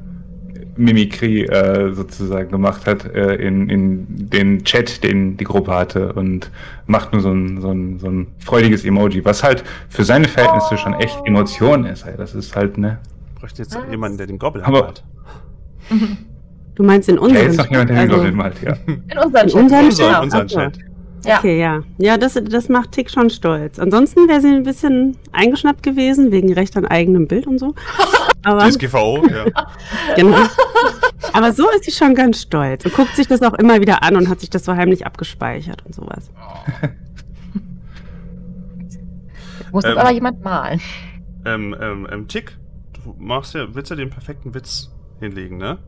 [0.77, 6.51] Mimikry äh, sozusagen gemacht hat äh, in, in den Chat, den die Gruppe hatte und
[6.87, 10.77] macht nur so ein, so, ein, so ein freudiges Emoji, was halt für seine Verhältnisse
[10.79, 12.05] schon echt Emotion ist.
[12.07, 12.15] Ey.
[12.17, 12.99] Das ist halt, ne?
[13.41, 13.83] Bräuchte jetzt Was?
[13.91, 15.03] jemanden, der den Goblin Aber- hat.
[16.75, 18.73] Du meinst in Ja, unserem jetzt noch jemand, der den also- Goblin malt, ja.
[18.87, 19.63] In unserem In Chat.
[19.63, 20.47] unserem Unser, Ja, unseren.
[20.49, 20.79] Chat.
[21.25, 21.39] Ja.
[21.39, 21.81] Okay, ja.
[21.99, 23.79] Ja, das, das macht Tick schon stolz.
[23.81, 27.75] Ansonsten wäre sie ein bisschen eingeschnappt gewesen, wegen Recht an eigenem Bild und so.
[28.47, 29.45] Aber, DSGVO, ja.
[30.17, 30.39] genau.
[31.33, 34.15] Aber so ist sie schon ganz stolz und guckt sich das auch immer wieder an
[34.15, 36.31] und hat sich das so heimlich abgespeichert und sowas.
[39.73, 39.99] Muss jetzt Ähm.
[39.99, 40.81] aber jemand malen.
[41.45, 42.57] ähm, ähm, ähm, Tick,
[43.05, 45.79] du machst ja, willst ja den perfekten Witz hinlegen, ne?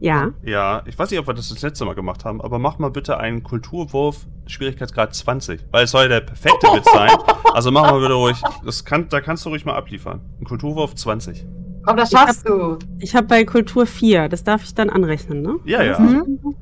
[0.00, 0.30] Ja.
[0.42, 2.90] Ja, ich weiß nicht, ob wir das das letzte Mal gemacht haben, aber mach mal
[2.90, 7.10] bitte einen Kulturwurf Schwierigkeitsgrad 20, weil es soll der perfekte Witz sein.
[7.52, 10.20] Also mach mal bitte ruhig, das kann, da kannst du ruhig mal abliefern.
[10.40, 11.44] Ein Kulturwurf 20.
[11.84, 12.78] Komm, das schaffst du.
[13.00, 15.56] Ich habe bei Kultur 4, das darf ich dann anrechnen, ne?
[15.64, 15.98] Ja, ja.
[15.98, 16.54] Mhm.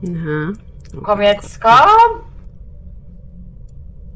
[0.00, 0.52] Ja.
[1.00, 2.22] Komm jetzt, komm.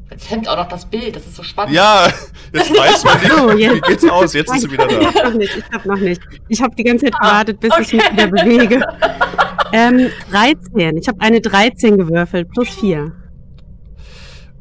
[0.09, 1.75] Jetzt hängt auch noch das Bild, das ist so spannend.
[1.75, 2.07] Ja,
[2.53, 3.83] jetzt weiß man nicht, wie jetzt.
[3.87, 5.13] geht's aus, jetzt ist sie wieder Ich da.
[5.13, 6.21] hab noch nicht, ich hab noch nicht.
[6.47, 8.13] Ich habe die ganze Zeit Ah, gewartet, bis ich mich okay.
[8.13, 8.87] wieder bewege.
[9.73, 10.95] Ähm, 13.
[10.97, 13.11] Ich habe eine 13 gewürfelt, plus 4.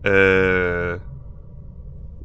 [0.03, 0.99] Äh,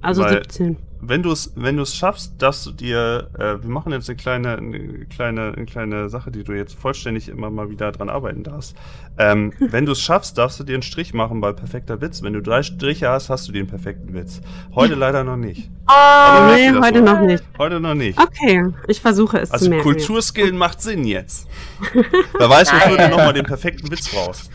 [0.02, 0.78] Also Weil- 17.
[1.02, 4.18] wenn du es wenn du es schaffst, dass du dir, äh, wir machen jetzt eine
[4.18, 8.44] kleine, eine kleine, eine kleine Sache, die du jetzt vollständig immer mal wieder dran arbeiten
[8.44, 8.76] darfst.
[9.18, 12.22] Ähm, wenn du es schaffst, darfst du dir einen Strich machen bei perfekter Witz.
[12.22, 14.42] Wenn du drei Striche hast, hast du den perfekten Witz.
[14.76, 15.70] Heute leider noch nicht.
[15.88, 17.14] Merkt Nee, heute mal?
[17.16, 17.44] noch nicht.
[17.58, 18.20] Heute noch nicht.
[18.20, 19.84] Okay, ich versuche es zu Also merken.
[19.84, 21.48] Kulturskillen macht Sinn jetzt.
[22.38, 24.52] Wer weiß, wofür du nochmal den perfekten Witz brauchst.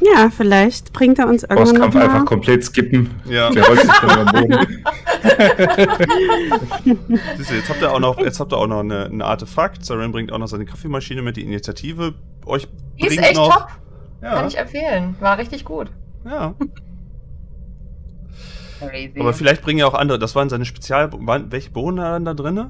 [0.00, 2.24] Ja, vielleicht bringt er uns irgendwann noch Bosskampf einfach mal.
[2.26, 3.10] komplett skippen.
[3.24, 3.50] Ja.
[3.50, 4.84] Der rollt sich über den Boden.
[7.38, 9.84] Siehst du, jetzt habt ihr auch noch, jetzt habt ihr auch noch eine, ein Artefakt.
[9.84, 12.68] Saren bringt auch noch seine Kaffeemaschine mit, die Initiative euch
[13.00, 13.48] die ist echt noch.
[13.56, 13.68] top.
[14.20, 15.14] Kann Ja, ich empfehlen.
[15.20, 15.88] War richtig gut.
[16.24, 16.54] ja.
[18.78, 19.18] Crazy.
[19.18, 20.18] Aber vielleicht bringen ja auch andere.
[20.18, 21.10] Das waren seine Spezial.
[21.12, 22.66] Waren, welche Bohnen waren da drin?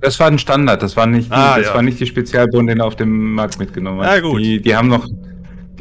[0.00, 1.74] Das war ein Standard, das war nicht die, Ah, das ja.
[1.74, 4.14] war nicht die Spezialbohnen, den er auf dem Markt mitgenommen hat.
[4.16, 4.40] Ja, gut.
[4.40, 5.06] Die, die haben noch,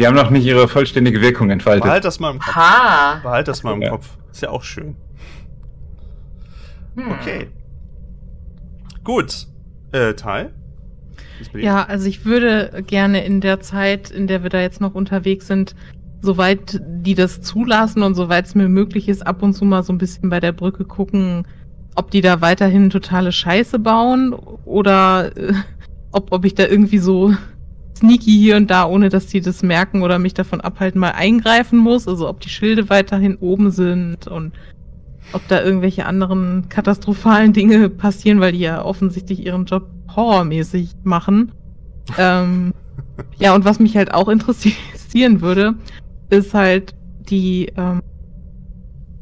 [0.01, 1.83] die haben noch nicht ihre vollständige Wirkung entfaltet.
[1.83, 2.55] Behalt das mal im Kopf.
[2.55, 3.19] Ha.
[3.21, 3.91] Behalt das mal im Ja.
[3.91, 4.17] Kopf.
[4.31, 4.95] Ist ja auch schön.
[6.95, 7.11] Hm.
[7.11, 7.47] Okay.
[9.03, 9.47] Gut.
[9.91, 10.53] Äh, Teil?
[11.53, 15.47] Ja, also ich würde gerne in der Zeit, in der wir da jetzt noch unterwegs
[15.47, 15.75] sind,
[16.21, 19.93] soweit die das zulassen und soweit es mir möglich ist, ab und zu mal so
[19.93, 21.47] ein bisschen bei der Brücke gucken,
[21.95, 25.53] ob die da weiterhin totale Scheiße bauen oder äh,
[26.11, 27.33] ob, ob ich da irgendwie so
[27.97, 31.77] sneaky hier und da, ohne dass die das merken oder mich davon abhalten, mal eingreifen
[31.77, 32.07] muss.
[32.07, 34.53] Also ob die Schilde weiterhin oben sind und
[35.33, 41.51] ob da irgendwelche anderen katastrophalen Dinge passieren, weil die ja offensichtlich ihren Job horrormäßig machen.
[42.17, 42.73] ähm,
[43.37, 45.75] ja, und was mich halt auch interessieren würde,
[46.29, 46.95] ist halt
[47.29, 48.01] die, ähm,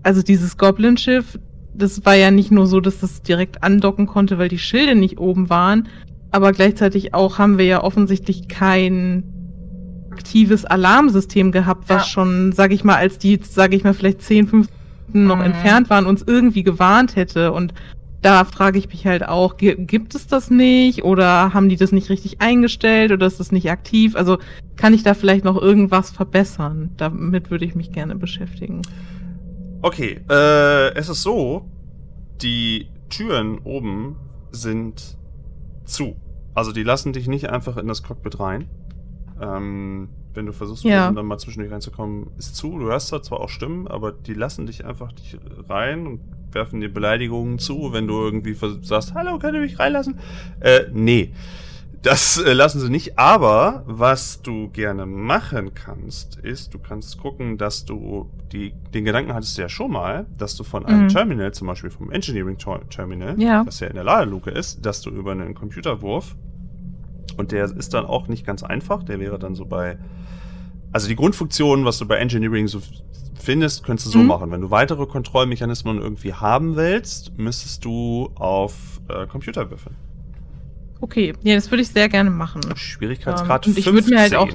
[0.03, 1.37] also dieses Goblin-Schiff,
[1.73, 5.19] das war ja nicht nur so, dass das direkt andocken konnte, weil die Schilde nicht
[5.19, 5.87] oben waren,
[6.31, 9.23] aber gleichzeitig auch haben wir ja offensichtlich kein
[10.11, 12.09] aktives Alarmsystem gehabt, was ja.
[12.09, 14.79] schon, sag ich mal, als die, sag ich mal, vielleicht 10, 15
[15.13, 15.43] noch mhm.
[15.43, 17.51] entfernt waren, uns irgendwie gewarnt hätte.
[17.51, 17.73] Und
[18.21, 22.09] da frage ich mich halt auch, gibt es das nicht oder haben die das nicht
[22.09, 24.15] richtig eingestellt oder ist das nicht aktiv?
[24.15, 24.37] Also
[24.75, 26.91] kann ich da vielleicht noch irgendwas verbessern?
[26.97, 28.81] Damit würde ich mich gerne beschäftigen.
[29.81, 31.65] Okay, äh, es ist so,
[32.41, 34.17] die Türen oben
[34.51, 35.17] sind
[35.89, 36.15] zu.
[36.53, 38.67] Also die lassen dich nicht einfach in das Cockpit rein.
[39.41, 41.11] Ähm, wenn du versuchst, ja.
[41.11, 42.77] dann mal zwischendurch reinzukommen, ist zu.
[42.77, 45.37] Du hörst da zwar auch Stimmen, aber die lassen dich einfach nicht
[45.67, 46.19] rein und
[46.51, 50.19] werfen dir Beleidigungen zu, wenn du irgendwie sagst, hallo, könnt ihr mich reinlassen?
[50.59, 51.31] Äh, nee.
[52.01, 57.57] Das äh, lassen sie nicht, aber was du gerne machen kannst, ist, du kannst gucken,
[57.57, 61.07] dass du die, den Gedanken hattest du ja schon mal, dass du von einem mhm.
[61.09, 62.57] Terminal, zum Beispiel vom Engineering
[62.89, 63.63] Terminal, ja.
[63.65, 66.35] das ja in der Ladeluke ist, dass du über einen Computerwurf,
[67.37, 69.97] und der ist dann auch nicht ganz einfach, der wäre dann so bei,
[70.91, 72.81] also die Grundfunktion, was du bei Engineering so
[73.39, 74.27] findest, könntest du so mhm.
[74.27, 74.51] machen.
[74.51, 79.95] Wenn du weitere Kontrollmechanismen irgendwie haben willst, müsstest du auf äh, Computer würfeln.
[81.01, 82.61] Okay, ja, das würde ich sehr gerne machen.
[82.75, 84.49] Schwierigkeitsgrad ähm, und ich würde mir halt auch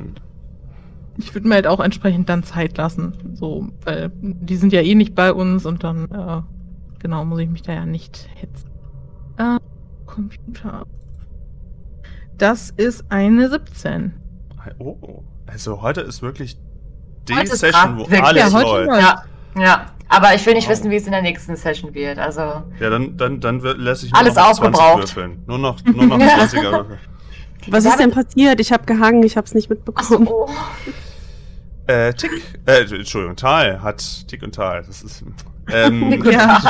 [1.16, 4.95] ich würde mir halt auch entsprechend dann Zeit lassen, so, weil die sind ja eh
[4.97, 6.42] nicht bei uns und dann äh,
[6.99, 8.68] genau muss ich mich da ja nicht hetzen.
[9.38, 9.59] Äh,
[10.07, 10.86] Computer.
[12.36, 14.12] Das ist eine 17.
[14.78, 16.59] Oh, also heute ist wirklich
[17.28, 19.01] die Session, wo alles ja, läuft.
[19.01, 19.24] Ja,
[19.57, 19.86] ja.
[20.09, 20.70] Aber ich will nicht oh.
[20.70, 22.18] wissen, wie es in der nächsten Session wird.
[22.18, 22.40] Also.
[22.40, 25.09] Ja, dann, dann, dann lässt sich alles noch aufgebraucht.
[25.09, 25.42] 20 würfeln.
[25.46, 26.98] Nur noch, nur noch 20er würfeln.
[27.68, 28.61] Was ist denn passiert?
[28.61, 30.26] Ich habe gehangen, ich habe es nicht mitbekommen.
[30.26, 30.48] So.
[31.86, 32.30] Äh, Tick,
[32.66, 34.82] äh, Entschuldigung, Tal hat Tick und Tal.
[34.86, 35.22] Das ist
[35.72, 36.60] ähm, ja,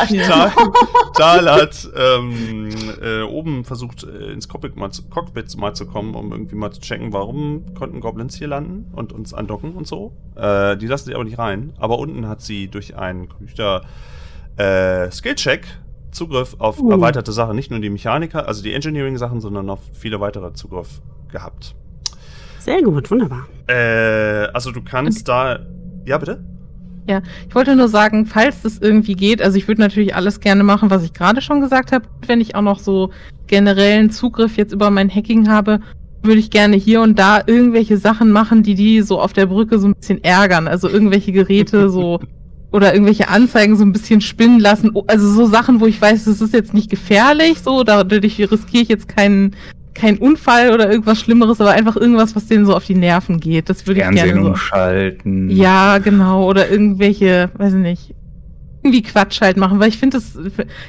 [1.14, 2.68] Tal, hat ähm,
[3.03, 6.70] äh, oben versucht, äh, ins Cockpit mal, zu, Cockpit mal zu kommen, um irgendwie mal
[6.70, 10.12] zu checken, warum konnten Goblins hier landen und uns andocken und so.
[10.36, 11.72] Äh, die lassen sie aber nicht rein.
[11.78, 13.82] Aber unten hat sie durch einen Computer
[14.57, 15.66] äh, Skillcheck
[16.12, 16.90] Zugriff auf uh.
[16.90, 21.74] erweiterte Sachen, nicht nur die Mechaniker, also die Engineering-Sachen, sondern auf viele weitere Zugriff gehabt.
[22.61, 23.47] Sehr gut, wunderbar.
[23.66, 25.59] Äh, also du kannst und da.
[26.07, 26.45] Ja, bitte?
[27.07, 30.65] Ja, ich wollte nur sagen, falls das irgendwie geht, also ich würde natürlich alles gerne
[30.65, 32.07] machen, was ich gerade schon gesagt habe.
[32.27, 33.11] Wenn ich auch noch so
[33.47, 35.81] generellen Zugriff jetzt über mein Hacking habe,
[36.23, 39.79] würde ich gerne hier und da irgendwelche Sachen machen, die die so auf der Brücke
[39.79, 40.67] so ein bisschen ärgern.
[40.67, 42.21] Also irgendwelche Geräte so
[42.73, 44.91] oder irgendwelche Anzeigen so ein bisschen spinnen lassen.
[45.07, 48.89] Also so Sachen, wo ich weiß, das ist jetzt nicht gefährlich, so dadurch riskiere ich
[48.89, 49.55] jetzt keinen
[49.95, 53.70] kein Unfall oder irgendwas Schlimmeres, aber einfach irgendwas, was denen so auf die Nerven geht.
[53.70, 54.49] Das würde ich gerne so.
[54.49, 55.51] umschalten.
[55.51, 56.49] Ja, genau.
[56.49, 58.14] Oder irgendwelche, weiß ich nicht,
[58.82, 60.38] irgendwie Quatsch halt machen, weil ich finde das,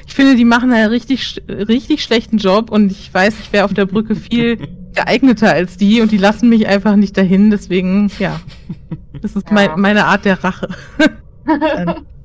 [0.06, 3.72] ich finde, die machen einen richtig, richtig schlechten Job und ich weiß, ich wäre auf
[3.72, 4.58] der Brücke viel
[4.94, 8.40] geeigneter als die und die lassen mich einfach nicht dahin, deswegen, ja.
[9.22, 9.54] Das ist ja.
[9.54, 10.68] mein, meine Art der Rache.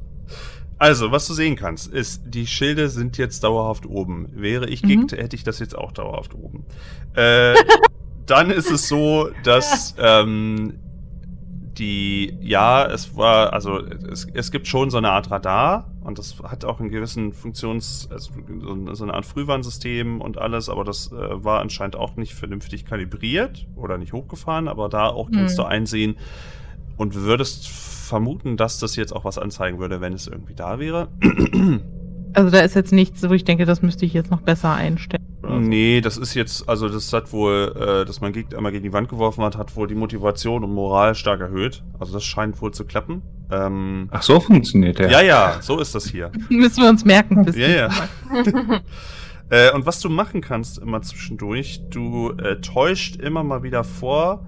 [0.82, 4.30] Also, was du sehen kannst, ist, die Schilde sind jetzt dauerhaft oben.
[4.34, 5.08] Wäre ich mhm.
[5.12, 6.66] Hätte ich das jetzt auch dauerhaft oben.
[7.14, 7.54] Äh,
[8.26, 10.80] dann ist es so, dass ähm,
[11.78, 16.42] die, ja, es war, also es, es gibt schon so eine Art Radar und das
[16.42, 18.32] hat auch einen gewissen Funktions, also
[18.94, 23.68] so eine Art Frühwarnsystem und alles, aber das äh, war anscheinend auch nicht vernünftig kalibriert
[23.76, 25.62] oder nicht hochgefahren, aber da auch kannst mhm.
[25.62, 26.16] du einsehen
[26.98, 27.70] und würdest
[28.12, 31.08] vermuten, dass das jetzt auch was anzeigen würde, wenn es irgendwie da wäre.
[32.34, 35.26] Also da ist jetzt nichts, wo ich denke, das müsste ich jetzt noch besser einstellen.
[35.42, 35.50] So.
[35.50, 38.94] Nee, das ist jetzt, also das hat wohl, äh, dass man Gegner einmal gegen die
[38.94, 41.84] Wand geworfen hat, hat wohl die Motivation und Moral stark erhöht.
[42.00, 43.22] Also das scheint wohl zu klappen.
[43.50, 45.10] Ähm, Ach, so funktioniert der.
[45.10, 46.32] Ja, ja, so ist das hier.
[46.50, 47.46] Müssen wir uns merken.
[47.54, 47.90] ja, ja.
[49.50, 54.46] äh, und was du machen kannst immer zwischendurch, du äh, täuscht immer mal wieder vor,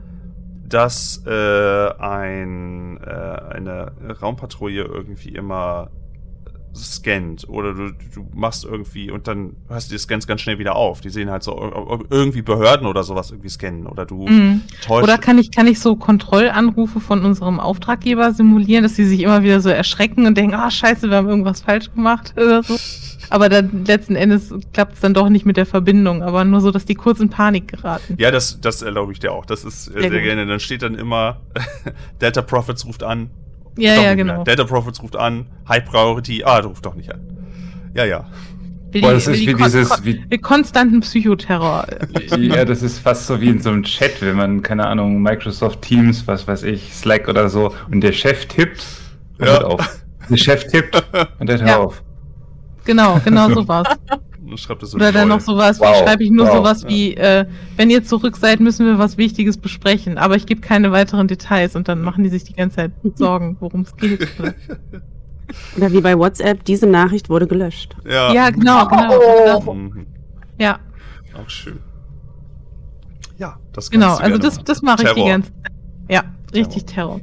[0.64, 3.92] dass äh, ein, äh, eine
[4.22, 5.90] Raumpatrouille irgendwie immer
[6.76, 10.76] scannt oder du, du machst irgendwie und dann hörst du die Scans ganz schnell wieder
[10.76, 11.02] auf.
[11.02, 11.54] Die sehen halt so
[12.10, 14.62] irgendwie Behörden oder sowas irgendwie scannen oder du mhm.
[14.82, 15.04] täuschst.
[15.04, 19.44] Oder kann ich, kann ich so Kontrollanrufe von unserem Auftraggeber simulieren, dass sie sich immer
[19.44, 22.76] wieder so erschrecken und denken, ah, scheiße, wir haben irgendwas falsch gemacht oder so.
[23.30, 26.72] Aber dann letzten Endes klappt es dann doch nicht mit der Verbindung, aber nur so,
[26.72, 28.16] dass die kurz in Panik geraten.
[28.18, 29.46] Ja, das, das erlaube ich dir auch.
[29.46, 30.46] Das ist äh, sehr, sehr gerne.
[30.46, 31.42] Dann steht dann immer,
[32.22, 33.30] Delta Profits ruft an,
[33.78, 34.36] ja, ja, genau.
[34.36, 34.44] Mehr.
[34.44, 37.22] Data Profits ruft an, High Priority, ah, du ruft doch nicht an.
[37.94, 38.26] Ja, ja.
[38.92, 39.90] Wie Boah, das ist wie, wie dieses.
[39.90, 41.88] Kon wie konstanten Psychoterror.
[42.38, 45.82] ja, das ist fast so wie in so einem Chat, wenn man, keine Ahnung, Microsoft
[45.82, 48.86] Teams, was weiß ich, Slack oder so, und der Chef tippt
[49.40, 49.54] und ja.
[49.54, 50.00] hört auf.
[50.30, 50.96] Der Chef tippt
[51.40, 51.78] und der hört ja.
[51.80, 52.04] auf.
[52.86, 53.98] Genau, genau so war's.
[54.58, 55.90] Schreibt das so Oder dann noch sowas, wow.
[55.90, 56.56] wie schreibe ich nur wow.
[56.58, 57.46] sowas wie, äh,
[57.78, 61.76] wenn ihr zurück seid, müssen wir was Wichtiges besprechen, aber ich gebe keine weiteren Details
[61.76, 64.28] und dann machen die sich die ganze Zeit Sorgen, worum es geht.
[65.78, 67.96] Oder wie bei WhatsApp, diese Nachricht wurde gelöscht.
[68.06, 69.64] Ja, ja genau, genau.
[69.66, 69.76] Oh.
[70.58, 70.80] Ja.
[71.36, 71.80] Auch schön.
[73.38, 75.72] Ja, das Genau, also das, das mache ich die ganze Zeit.
[76.10, 76.24] Ja,
[76.54, 77.20] richtig Terror.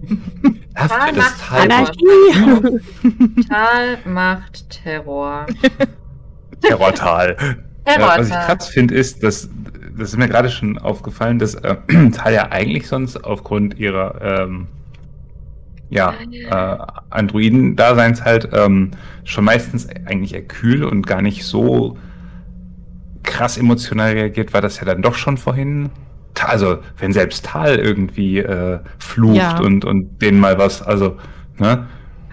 [0.74, 3.44] Tal macht Anarchie.
[3.48, 5.46] Tal macht Terror.
[6.60, 7.36] Terrortal.
[7.84, 8.18] Terrortal.
[8.18, 9.48] was ich krass finde, ist, dass
[10.00, 11.76] das ist mir gerade schon aufgefallen, dass äh,
[12.12, 14.66] Tal ja eigentlich sonst aufgrund ihrer ähm,
[15.90, 16.76] ja, äh,
[17.10, 18.92] Androiden-Daseins halt ähm,
[19.24, 21.98] schon meistens eigentlich eher kühl und gar nicht so
[23.24, 25.90] krass emotional reagiert, war das ja dann doch schon vorhin.
[26.42, 29.58] Also, wenn selbst Tal irgendwie äh, flucht ja.
[29.60, 31.18] und, und denen mal was, also,
[31.58, 31.86] ne?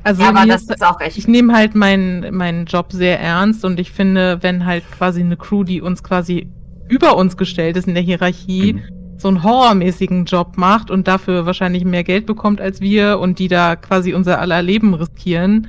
[0.08, 1.18] Also ja, aber das ist auch echt.
[1.18, 5.36] Ich nehme halt meinen, meinen Job sehr ernst und ich finde, wenn halt quasi eine
[5.36, 6.47] Crew, die uns quasi
[6.88, 9.18] über uns gestellt ist in der Hierarchie, mhm.
[9.18, 13.49] so einen horrormäßigen Job macht und dafür wahrscheinlich mehr Geld bekommt als wir und die
[13.49, 15.68] da quasi unser aller Leben riskieren,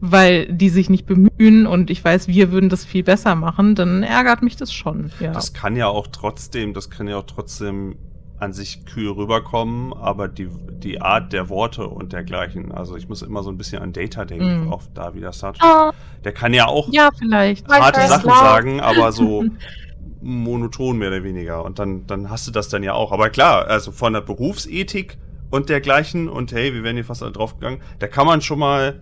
[0.00, 4.02] weil die sich nicht bemühen und ich weiß, wir würden das viel besser machen, dann
[4.02, 5.12] ärgert mich das schon.
[5.20, 5.30] Ja.
[5.30, 7.94] Das kann ja auch trotzdem, das kann ja auch trotzdem
[8.38, 13.22] an sich kühl rüberkommen, aber die, die Art der Worte und dergleichen, also ich muss
[13.22, 14.72] immer so ein bisschen an Data denken, mm.
[14.72, 15.68] auch da wieder Star Trek.
[15.68, 15.90] Oh.
[16.24, 17.66] Der kann ja auch ja, vielleicht.
[17.68, 18.38] harte Sachen laut.
[18.38, 19.44] sagen, aber so
[20.20, 21.64] monoton mehr oder weniger.
[21.64, 23.12] Und dann, dann hast du das dann ja auch.
[23.12, 25.16] Aber klar, also von der Berufsethik
[25.50, 29.00] und dergleichen und hey, wir werden hier fast alle draufgegangen, da kann man schon mal,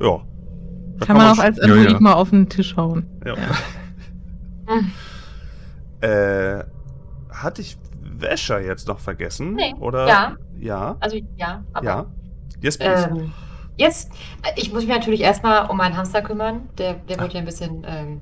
[0.00, 0.22] ja.
[0.98, 2.00] Kann, kann, man auch als Android ja, ja.
[2.00, 3.06] mal auf den Tisch hauen.
[3.24, 3.34] Ja.
[6.00, 6.00] ja.
[6.60, 6.64] äh,
[7.30, 7.78] hatte ich
[8.20, 9.54] Wäscher jetzt noch vergessen?
[9.54, 9.74] Nee.
[9.78, 10.06] Oder?
[10.06, 10.36] Ja.
[10.58, 10.96] Ja.
[11.00, 11.86] Also ja, aber.
[11.86, 12.06] Ja.
[12.60, 13.08] Yes, please.
[13.10, 13.32] Ähm,
[13.76, 14.10] jetzt,
[14.56, 16.68] ich muss mich natürlich erstmal um meinen Hamster kümmern.
[16.78, 18.20] Der, der wird ja ein bisschen ähm,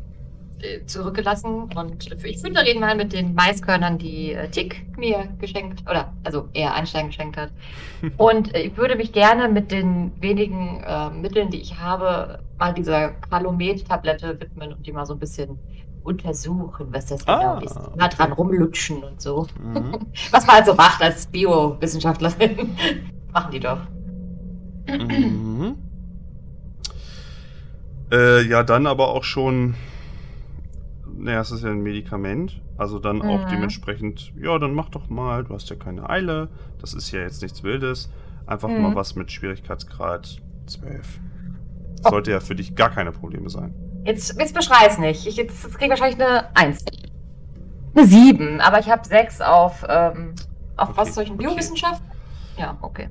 [0.61, 1.71] äh, zurückgelassen.
[1.77, 6.49] Und ich finde, reden mal mit den Maiskörnern, die äh, Tick mir geschenkt, oder also
[6.53, 7.51] eher Einstein geschenkt hat.
[8.17, 12.75] Und äh, ich würde mich gerne mit den wenigen äh, Mitteln, die ich habe, mal
[12.75, 15.61] dieser Kalomet-Tablette widmen und die mal so ein bisschen
[16.09, 17.77] untersuchen, was das genau ah, ist.
[17.97, 19.47] Mal dran rumlutschen und so.
[19.63, 19.99] Mhm.
[20.31, 22.77] Was man halt so macht als Biowissenschaftlerin.
[23.33, 23.81] Machen die doch.
[24.89, 25.77] Mhm.
[28.11, 29.75] Äh, ja, dann aber auch schon.
[31.15, 32.63] Naja, es ist ja ein Medikament.
[32.79, 33.51] Also dann auch mhm.
[33.51, 36.49] dementsprechend, ja, dann mach doch mal, du hast ja keine Eile.
[36.81, 38.09] Das ist ja jetzt nichts Wildes.
[38.47, 38.95] Einfach mal mhm.
[38.95, 41.21] was mit Schwierigkeitsgrad 12.
[42.03, 42.35] Sollte oh.
[42.35, 43.75] ja für dich gar keine Probleme sein.
[44.09, 45.27] Jetzt, jetzt beschrei es nicht.
[45.27, 46.83] Ich, jetzt, jetzt kriege ich wahrscheinlich eine 1.
[47.95, 50.35] Eine 7, aber ich habe 6 auf, ähm,
[50.79, 51.47] auf okay, was solchen okay.
[51.47, 52.11] Biowissenschaften?
[52.57, 53.11] Ja, okay.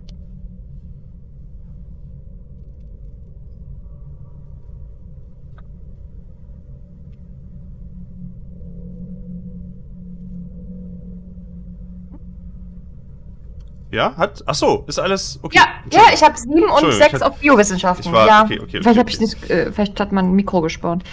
[13.91, 14.43] Ja, hat.
[14.45, 15.57] Ach so, ist alles okay.
[15.57, 18.11] Ja, ja ich habe sieben und sechs auf Biowissenschaften.
[18.11, 21.03] War, ja, okay, okay, vielleicht okay, ich nicht, äh, vielleicht hat man ein Mikro gespawnt.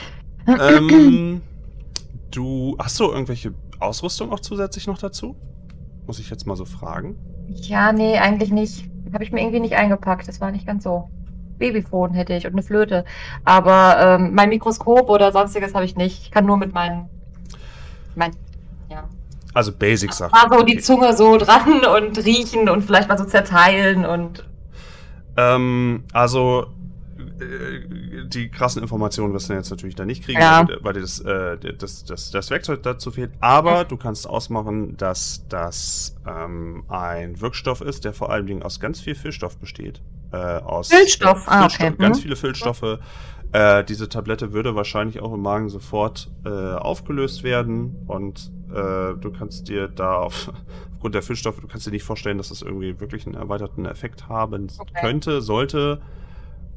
[0.46, 1.40] Ähm,
[2.30, 5.36] du hast du irgendwelche Ausrüstung auch zusätzlich noch dazu?
[6.06, 7.16] Muss ich jetzt mal so fragen?
[7.48, 8.86] Ja, nee, eigentlich nicht.
[9.12, 10.26] Habe ich mir irgendwie nicht eingepackt.
[10.26, 11.08] Das war nicht ganz so.
[11.58, 13.04] Babyphone hätte ich und eine Flöte.
[13.44, 16.22] Aber ähm, mein Mikroskop oder sonstiges habe ich nicht.
[16.22, 17.08] Ich kann nur mit meinen.
[18.16, 18.32] Mein,
[18.90, 19.04] ja,
[19.54, 20.32] also Basic-Sachen.
[20.32, 24.44] Mal so die Zunge so dran und riechen und vielleicht mal so zerteilen und.
[25.36, 26.66] Ähm, also
[27.40, 30.66] äh, die krassen Informationen wirst du jetzt natürlich da nicht kriegen, ja.
[30.80, 33.32] weil dir das, äh, das, das, das Werkzeug dazu fehlt.
[33.40, 38.80] Aber du kannst ausmachen, dass das ähm, ein Wirkstoff ist, der vor allen Dingen aus
[38.80, 40.00] ganz viel Füllstoff besteht.
[40.32, 41.92] Äh, aus Füllstoff, ah, okay.
[41.98, 42.22] Ganz mhm.
[42.22, 42.98] viele Füllstoffe.
[43.52, 49.32] Äh, diese Tablette würde wahrscheinlich auch im Magen sofort äh, aufgelöst werden und äh, du
[49.36, 50.50] kannst dir da auf,
[50.94, 54.28] aufgrund der Füllstoffe, du kannst dir nicht vorstellen, dass das irgendwie wirklich einen erweiterten Effekt
[54.28, 54.92] haben okay.
[55.00, 56.00] könnte, sollte.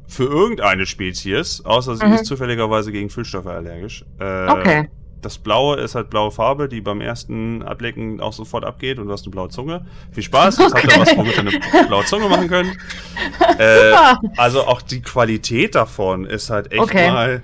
[0.10, 2.14] für irgendeine Spezies, außer sie Mhm.
[2.14, 4.06] ist zufälligerweise gegen Füllstoffe allergisch.
[4.20, 4.90] Äh, Okay.
[5.20, 9.12] Das Blaue ist halt blaue Farbe, die beim ersten Ablecken auch sofort abgeht und du
[9.12, 9.86] hast eine blaue Zunge.
[10.12, 11.00] Viel Spaß, jetzt habt ihr Okay.
[11.02, 12.70] was, womit ihr eine blaue Zunge machen könnt.
[13.58, 14.20] Äh, Super.
[14.38, 17.10] also auch die Qualität davon ist halt echt Okay.
[17.12, 17.42] mal.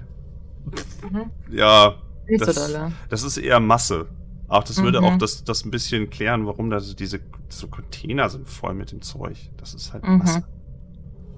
[1.10, 1.32] Mhm.
[1.52, 1.96] Ja,
[2.28, 2.92] Nicht das, so dolle.
[3.10, 4.06] das ist eher Masse.
[4.54, 5.06] Auch das würde Mhm.
[5.08, 8.92] auch das, das ein bisschen klären, warum da so diese so Container sind voll mit
[8.92, 9.36] dem Zeug.
[9.58, 10.18] Das ist halt Mhm.
[10.20, 10.44] Masse.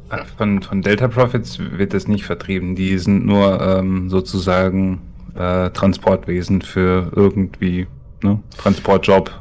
[0.09, 2.75] Äh, Von, von Delta Profits wird das nicht vertrieben.
[2.75, 5.01] Die sind nur ähm, sozusagen
[5.33, 7.87] äh, Transportwesen für irgendwie
[8.21, 8.39] ne?
[8.57, 9.31] Transportjob,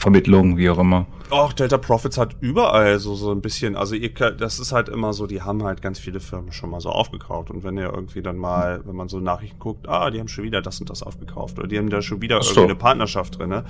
[0.00, 1.06] Vermittlung, wie auch immer.
[1.28, 5.12] Auch Delta Profits hat überall so, so ein bisschen, also ihr, das ist halt immer
[5.12, 7.50] so, die haben halt ganz viele Firmen schon mal so aufgekauft.
[7.50, 10.44] Und wenn ihr irgendwie dann mal, wenn man so Nachrichten guckt, ah, die haben schon
[10.44, 12.50] wieder das und das aufgekauft oder die haben da schon wieder so.
[12.52, 13.64] irgendwie eine Partnerschaft drin, ne?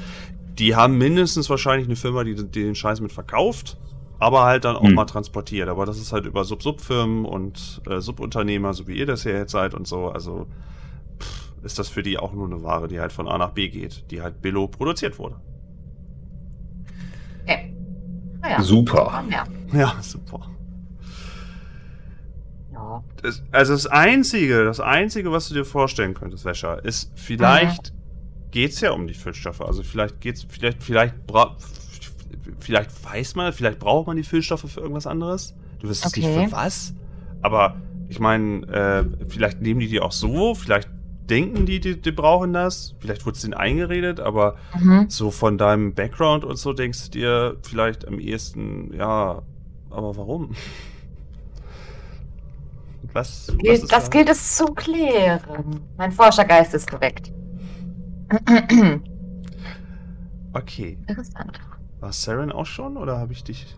[0.59, 3.77] Die haben mindestens wahrscheinlich eine Firma, die, die den Scheiß mit verkauft,
[4.21, 4.95] aber halt dann auch Hm.
[4.95, 5.69] mal transportiert.
[5.69, 9.53] Aber das ist halt über Sub-Sub-Firmen und äh, Subunternehmer, so wie ihr das hier jetzt
[9.53, 10.09] seid und so.
[10.11, 10.47] Also
[11.19, 13.69] pff, ist das für die auch nur eine Ware, die halt von A nach B
[13.69, 15.37] geht, die halt Billo produziert wurde.
[18.41, 18.51] Okay.
[18.53, 18.63] Naja.
[18.63, 19.25] Super.
[19.31, 19.45] Ja.
[19.73, 20.41] Ja, super.
[22.73, 23.03] ja.
[23.23, 27.93] Das, also das Einzige, das Einzige, was du dir vorstellen könntest, Wäscher, ist vielleicht
[28.51, 29.61] geht's ja um die Füllstoffe.
[29.61, 31.57] Also vielleicht geht's, vielleicht, vielleicht bra
[32.59, 35.55] vielleicht weiß man, vielleicht braucht man die Füllstoffe für irgendwas anderes.
[35.79, 36.47] Du wirst es nicht Okay.
[36.47, 36.95] für was.
[37.43, 37.77] Aber
[38.09, 40.89] ich meine, äh, vielleicht nehmen die die auch so, vielleicht
[41.31, 45.09] denken die, die, die brauchen das, vielleicht wurde es denen eingeredet, aber Mhm.
[45.09, 49.43] so von deinem Background und so denkst du dir vielleicht am ehesten, ja,
[49.91, 50.55] aber warum?
[53.13, 54.11] Was, was Gilt, ist das da?
[54.11, 55.81] gilt es zu klären.
[55.97, 57.33] Mein Forschergeist ist geweckt.
[60.53, 60.99] Okay.
[61.07, 61.61] Interessant.
[62.01, 63.77] War Saren auch schon oder habe ich dich?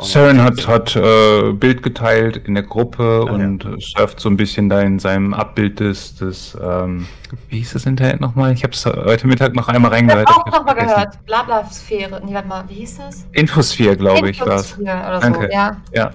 [0.00, 4.36] Saren hat, hat äh, Bild geteilt in der Gruppe Ah, und äh, surft so ein
[4.36, 7.06] bisschen da in seinem Abbild des, des ähm,
[7.48, 8.52] wie hieß das Internet nochmal?
[8.52, 11.24] Ich habe es heute Mittag noch einmal Ich habe auch nochmal gehört.
[11.26, 12.22] Blabla-Sphäre.
[12.24, 13.26] Nee, warte mal, wie hieß das?
[13.32, 14.72] Infosphere, glaube ich, war es.
[14.72, 15.40] Infosphere Oder Danke.
[15.42, 15.76] so, ja.
[15.92, 16.10] Ja.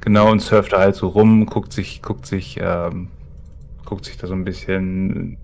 [0.00, 3.08] Genau, und surft da halt so rum, guckt sich, guckt sich, ähm,
[3.84, 5.38] guckt sich da so ein bisschen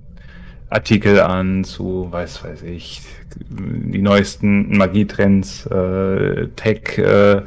[0.72, 3.02] Artikel an zu, weiß weiß ich,
[3.48, 7.42] die neuesten Magietrends, äh, Tech, äh,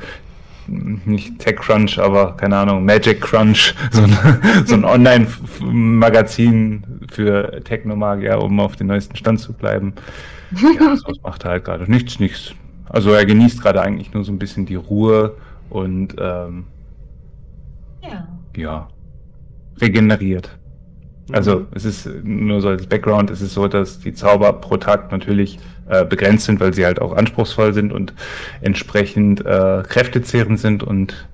[0.68, 4.18] nicht Tech Crunch, aber keine Ahnung, Magic Crunch, so ein,
[4.66, 9.94] so ein Online-Magazin für Technomagier, um auf den neuesten Stand zu bleiben.
[10.52, 11.90] Ja, sowas macht er halt gerade.
[11.92, 12.54] Nichts, nichts.
[12.90, 15.36] Also er genießt gerade eigentlich nur so ein bisschen die Ruhe
[15.70, 16.66] und ähm,
[18.04, 18.28] Ja.
[18.56, 18.88] ja,
[19.82, 20.50] regeneriert.
[21.32, 21.66] Also Mhm.
[21.74, 25.58] es ist nur so als Background, es ist so, dass die Zauber pro Tag natürlich
[25.90, 28.14] äh, begrenzt sind, weil sie halt auch anspruchsvoll sind und
[28.62, 31.28] entsprechend äh, kräftezehrend sind und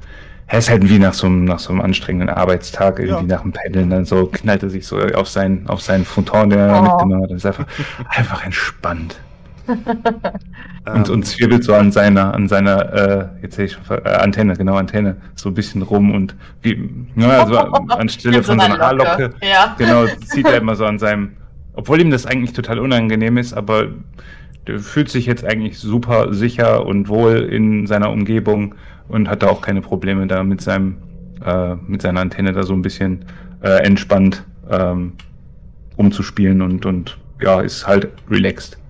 [0.48, 3.36] er ist halt wie nach so einem, nach so einem anstrengenden Arbeitstag, irgendwie Ja.
[3.38, 6.60] nach dem Paddeln, dann so knallt er sich so auf seinen, auf seinen Futon, den
[6.60, 6.82] er Oh.
[6.84, 7.32] mitgenommen hat.
[7.32, 7.66] Das ist einfach,
[8.10, 9.18] einfach entspannt.
[10.86, 14.10] Und, Ähm, und zwirbelt so an seiner, an seiner, äh, jetzt hätte ich schon, äh,
[14.10, 17.56] Antenne, genau, Antenne, so ein bisschen rum und wie, ja, also
[17.90, 19.76] anstelle In so von so einer Haarlocke, Locke, ja.
[19.78, 21.34] genau, zieht er immer so an seinem,
[21.74, 23.90] obwohl ihm das eigentlich total unangenehm ist, aber
[24.66, 28.74] der fühlt sich jetzt eigentlich super sicher und wohl in seiner Umgebung
[29.08, 30.98] und hat da auch keine Probleme da mit seinem,
[31.46, 33.26] äh, mit seiner Antenne da so ein bisschen
[33.62, 35.14] äh, entspannt ähm,
[35.96, 38.81] rumzuspielen und, und ja, ist halt relaxed.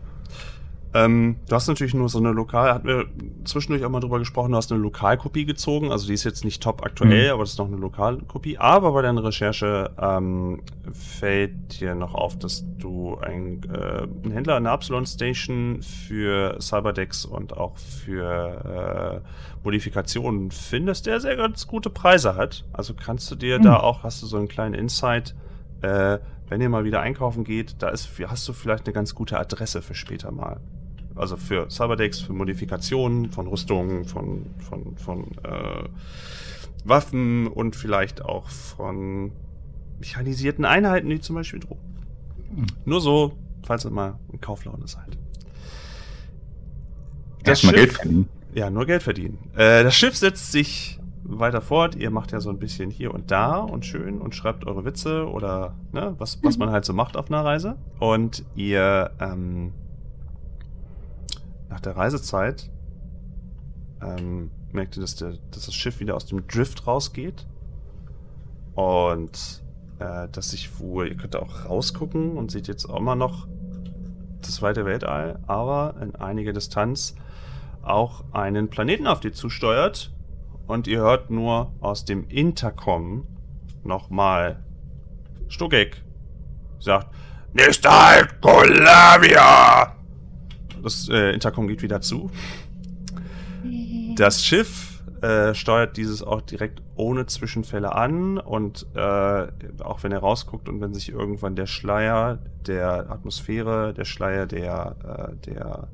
[0.93, 3.05] Ähm, du hast natürlich nur so eine Lokal, hatten wir
[3.45, 6.61] zwischendurch auch mal drüber gesprochen, du hast eine Lokalkopie gezogen, also die ist jetzt nicht
[6.61, 7.33] top aktuell, Mhm.
[7.33, 8.57] aber das ist noch eine Lokalkopie.
[8.57, 10.61] Aber bei deiner Recherche ähm,
[10.91, 16.57] fällt dir noch auf, dass du ein, äh, einen Händler an der Absalon Station für
[16.59, 19.27] Cyberdex und auch für äh,
[19.63, 22.65] Modifikationen findest, der sehr ganz gute Preise hat.
[22.73, 23.63] Also kannst du dir Mhm.
[23.63, 25.35] da auch, hast du so einen kleinen Insight,
[25.81, 26.17] äh,
[26.49, 29.81] wenn ihr mal wieder einkaufen geht, da ist, hast du vielleicht eine ganz gute Adresse
[29.81, 30.59] für später mal.
[31.21, 35.87] Also für Cyberdex, für Modifikationen von Rüstungen, von, von, von äh,
[36.83, 39.31] Waffen und vielleicht auch von
[39.99, 41.83] mechanisierten Einheiten, wie zum Beispiel Drohnen.
[42.55, 42.65] Mhm.
[42.85, 45.17] Nur so, falls ihr mal in Kauflaune seid.
[47.43, 48.29] Das Erstmal Schiff- Geld verdienen.
[48.53, 49.37] Ja, nur Geld verdienen.
[49.55, 51.95] Äh, das Schiff setzt sich weiter fort.
[51.95, 55.27] Ihr macht ja so ein bisschen hier und da und schön und schreibt eure Witze
[55.29, 57.77] oder ne, was, was man halt so macht auf einer Reise.
[57.99, 59.71] Und ihr ähm,
[61.71, 62.69] nach der Reisezeit
[64.01, 67.47] ähm, merkt ihr, dass, der, dass das Schiff wieder aus dem Drift rausgeht.
[68.75, 69.63] Und
[69.99, 73.47] äh, dass sich wohl, ihr könnt auch rausgucken und seht jetzt auch immer noch
[74.41, 77.15] das weite Weltall, aber in einiger Distanz
[77.83, 80.11] auch einen Planeten auf die zusteuert
[80.67, 83.27] und ihr hört nur aus dem Intercom
[83.83, 84.63] nochmal
[85.47, 86.01] Stuckig
[86.79, 87.07] sagt,
[87.53, 90.00] Nicht halt, Colavia!
[90.83, 92.29] Das äh, Intercom geht wieder zu.
[94.15, 99.47] Das Schiff äh, steuert dieses auch direkt ohne Zwischenfälle an und äh,
[99.83, 104.95] auch wenn er rausguckt und wenn sich irgendwann der Schleier der Atmosphäre, der Schleier der,
[105.43, 105.87] äh, der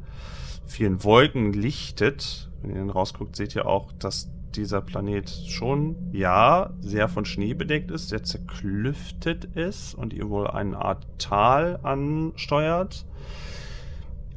[0.66, 6.72] vielen Wolken lichtet, wenn ihr dann rausguckt, seht ihr auch, dass dieser Planet schon, ja,
[6.80, 13.06] sehr von Schnee bedeckt ist, sehr zerklüftet ist und ihr wohl eine Art Tal ansteuert.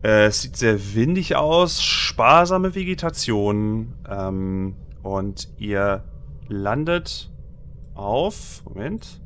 [0.02, 6.04] Äh, es sieht sehr windig aus, sparsame Vegetation ähm, und ihr
[6.48, 7.30] landet
[7.94, 9.20] auf, Moment.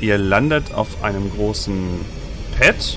[0.00, 1.76] Ihr landet auf einem großen
[2.58, 2.96] Pad.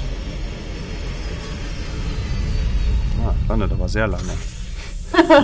[3.24, 4.34] Ah, landet aber sehr lange.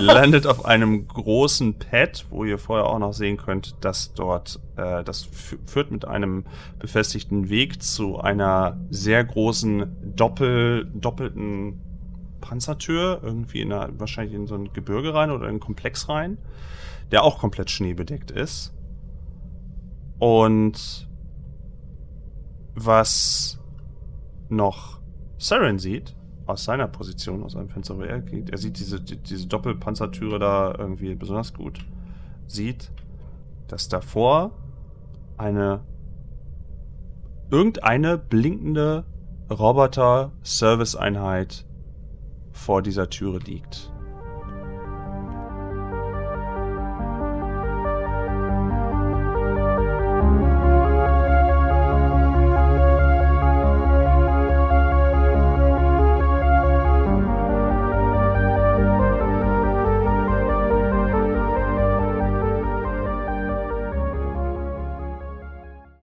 [0.00, 5.04] Landet auf einem großen Pad, wo ihr vorher auch noch sehen könnt, dass dort, äh,
[5.04, 5.28] das
[5.66, 6.44] führt mit einem
[6.78, 11.80] befestigten Weg zu einer sehr großen Doppel, doppelten
[12.40, 16.38] Panzertür, irgendwie in einer, wahrscheinlich in so ein Gebirge rein oder in einen Komplex rein,
[17.10, 18.74] der auch komplett schneebedeckt ist.
[20.18, 21.08] Und
[22.74, 23.58] was
[24.48, 25.00] noch
[25.36, 26.14] Saren sieht,
[26.48, 30.38] aus seiner Position, aus seinem Fenster, wo er geht, er sieht diese, die, diese Doppelpanzertüre
[30.38, 31.84] da irgendwie besonders gut,
[32.46, 32.90] sieht,
[33.68, 34.52] dass davor
[35.36, 35.80] eine
[37.50, 39.04] irgendeine blinkende
[39.50, 41.64] Roboter-Service-Einheit
[42.52, 43.90] vor dieser Türe liegt.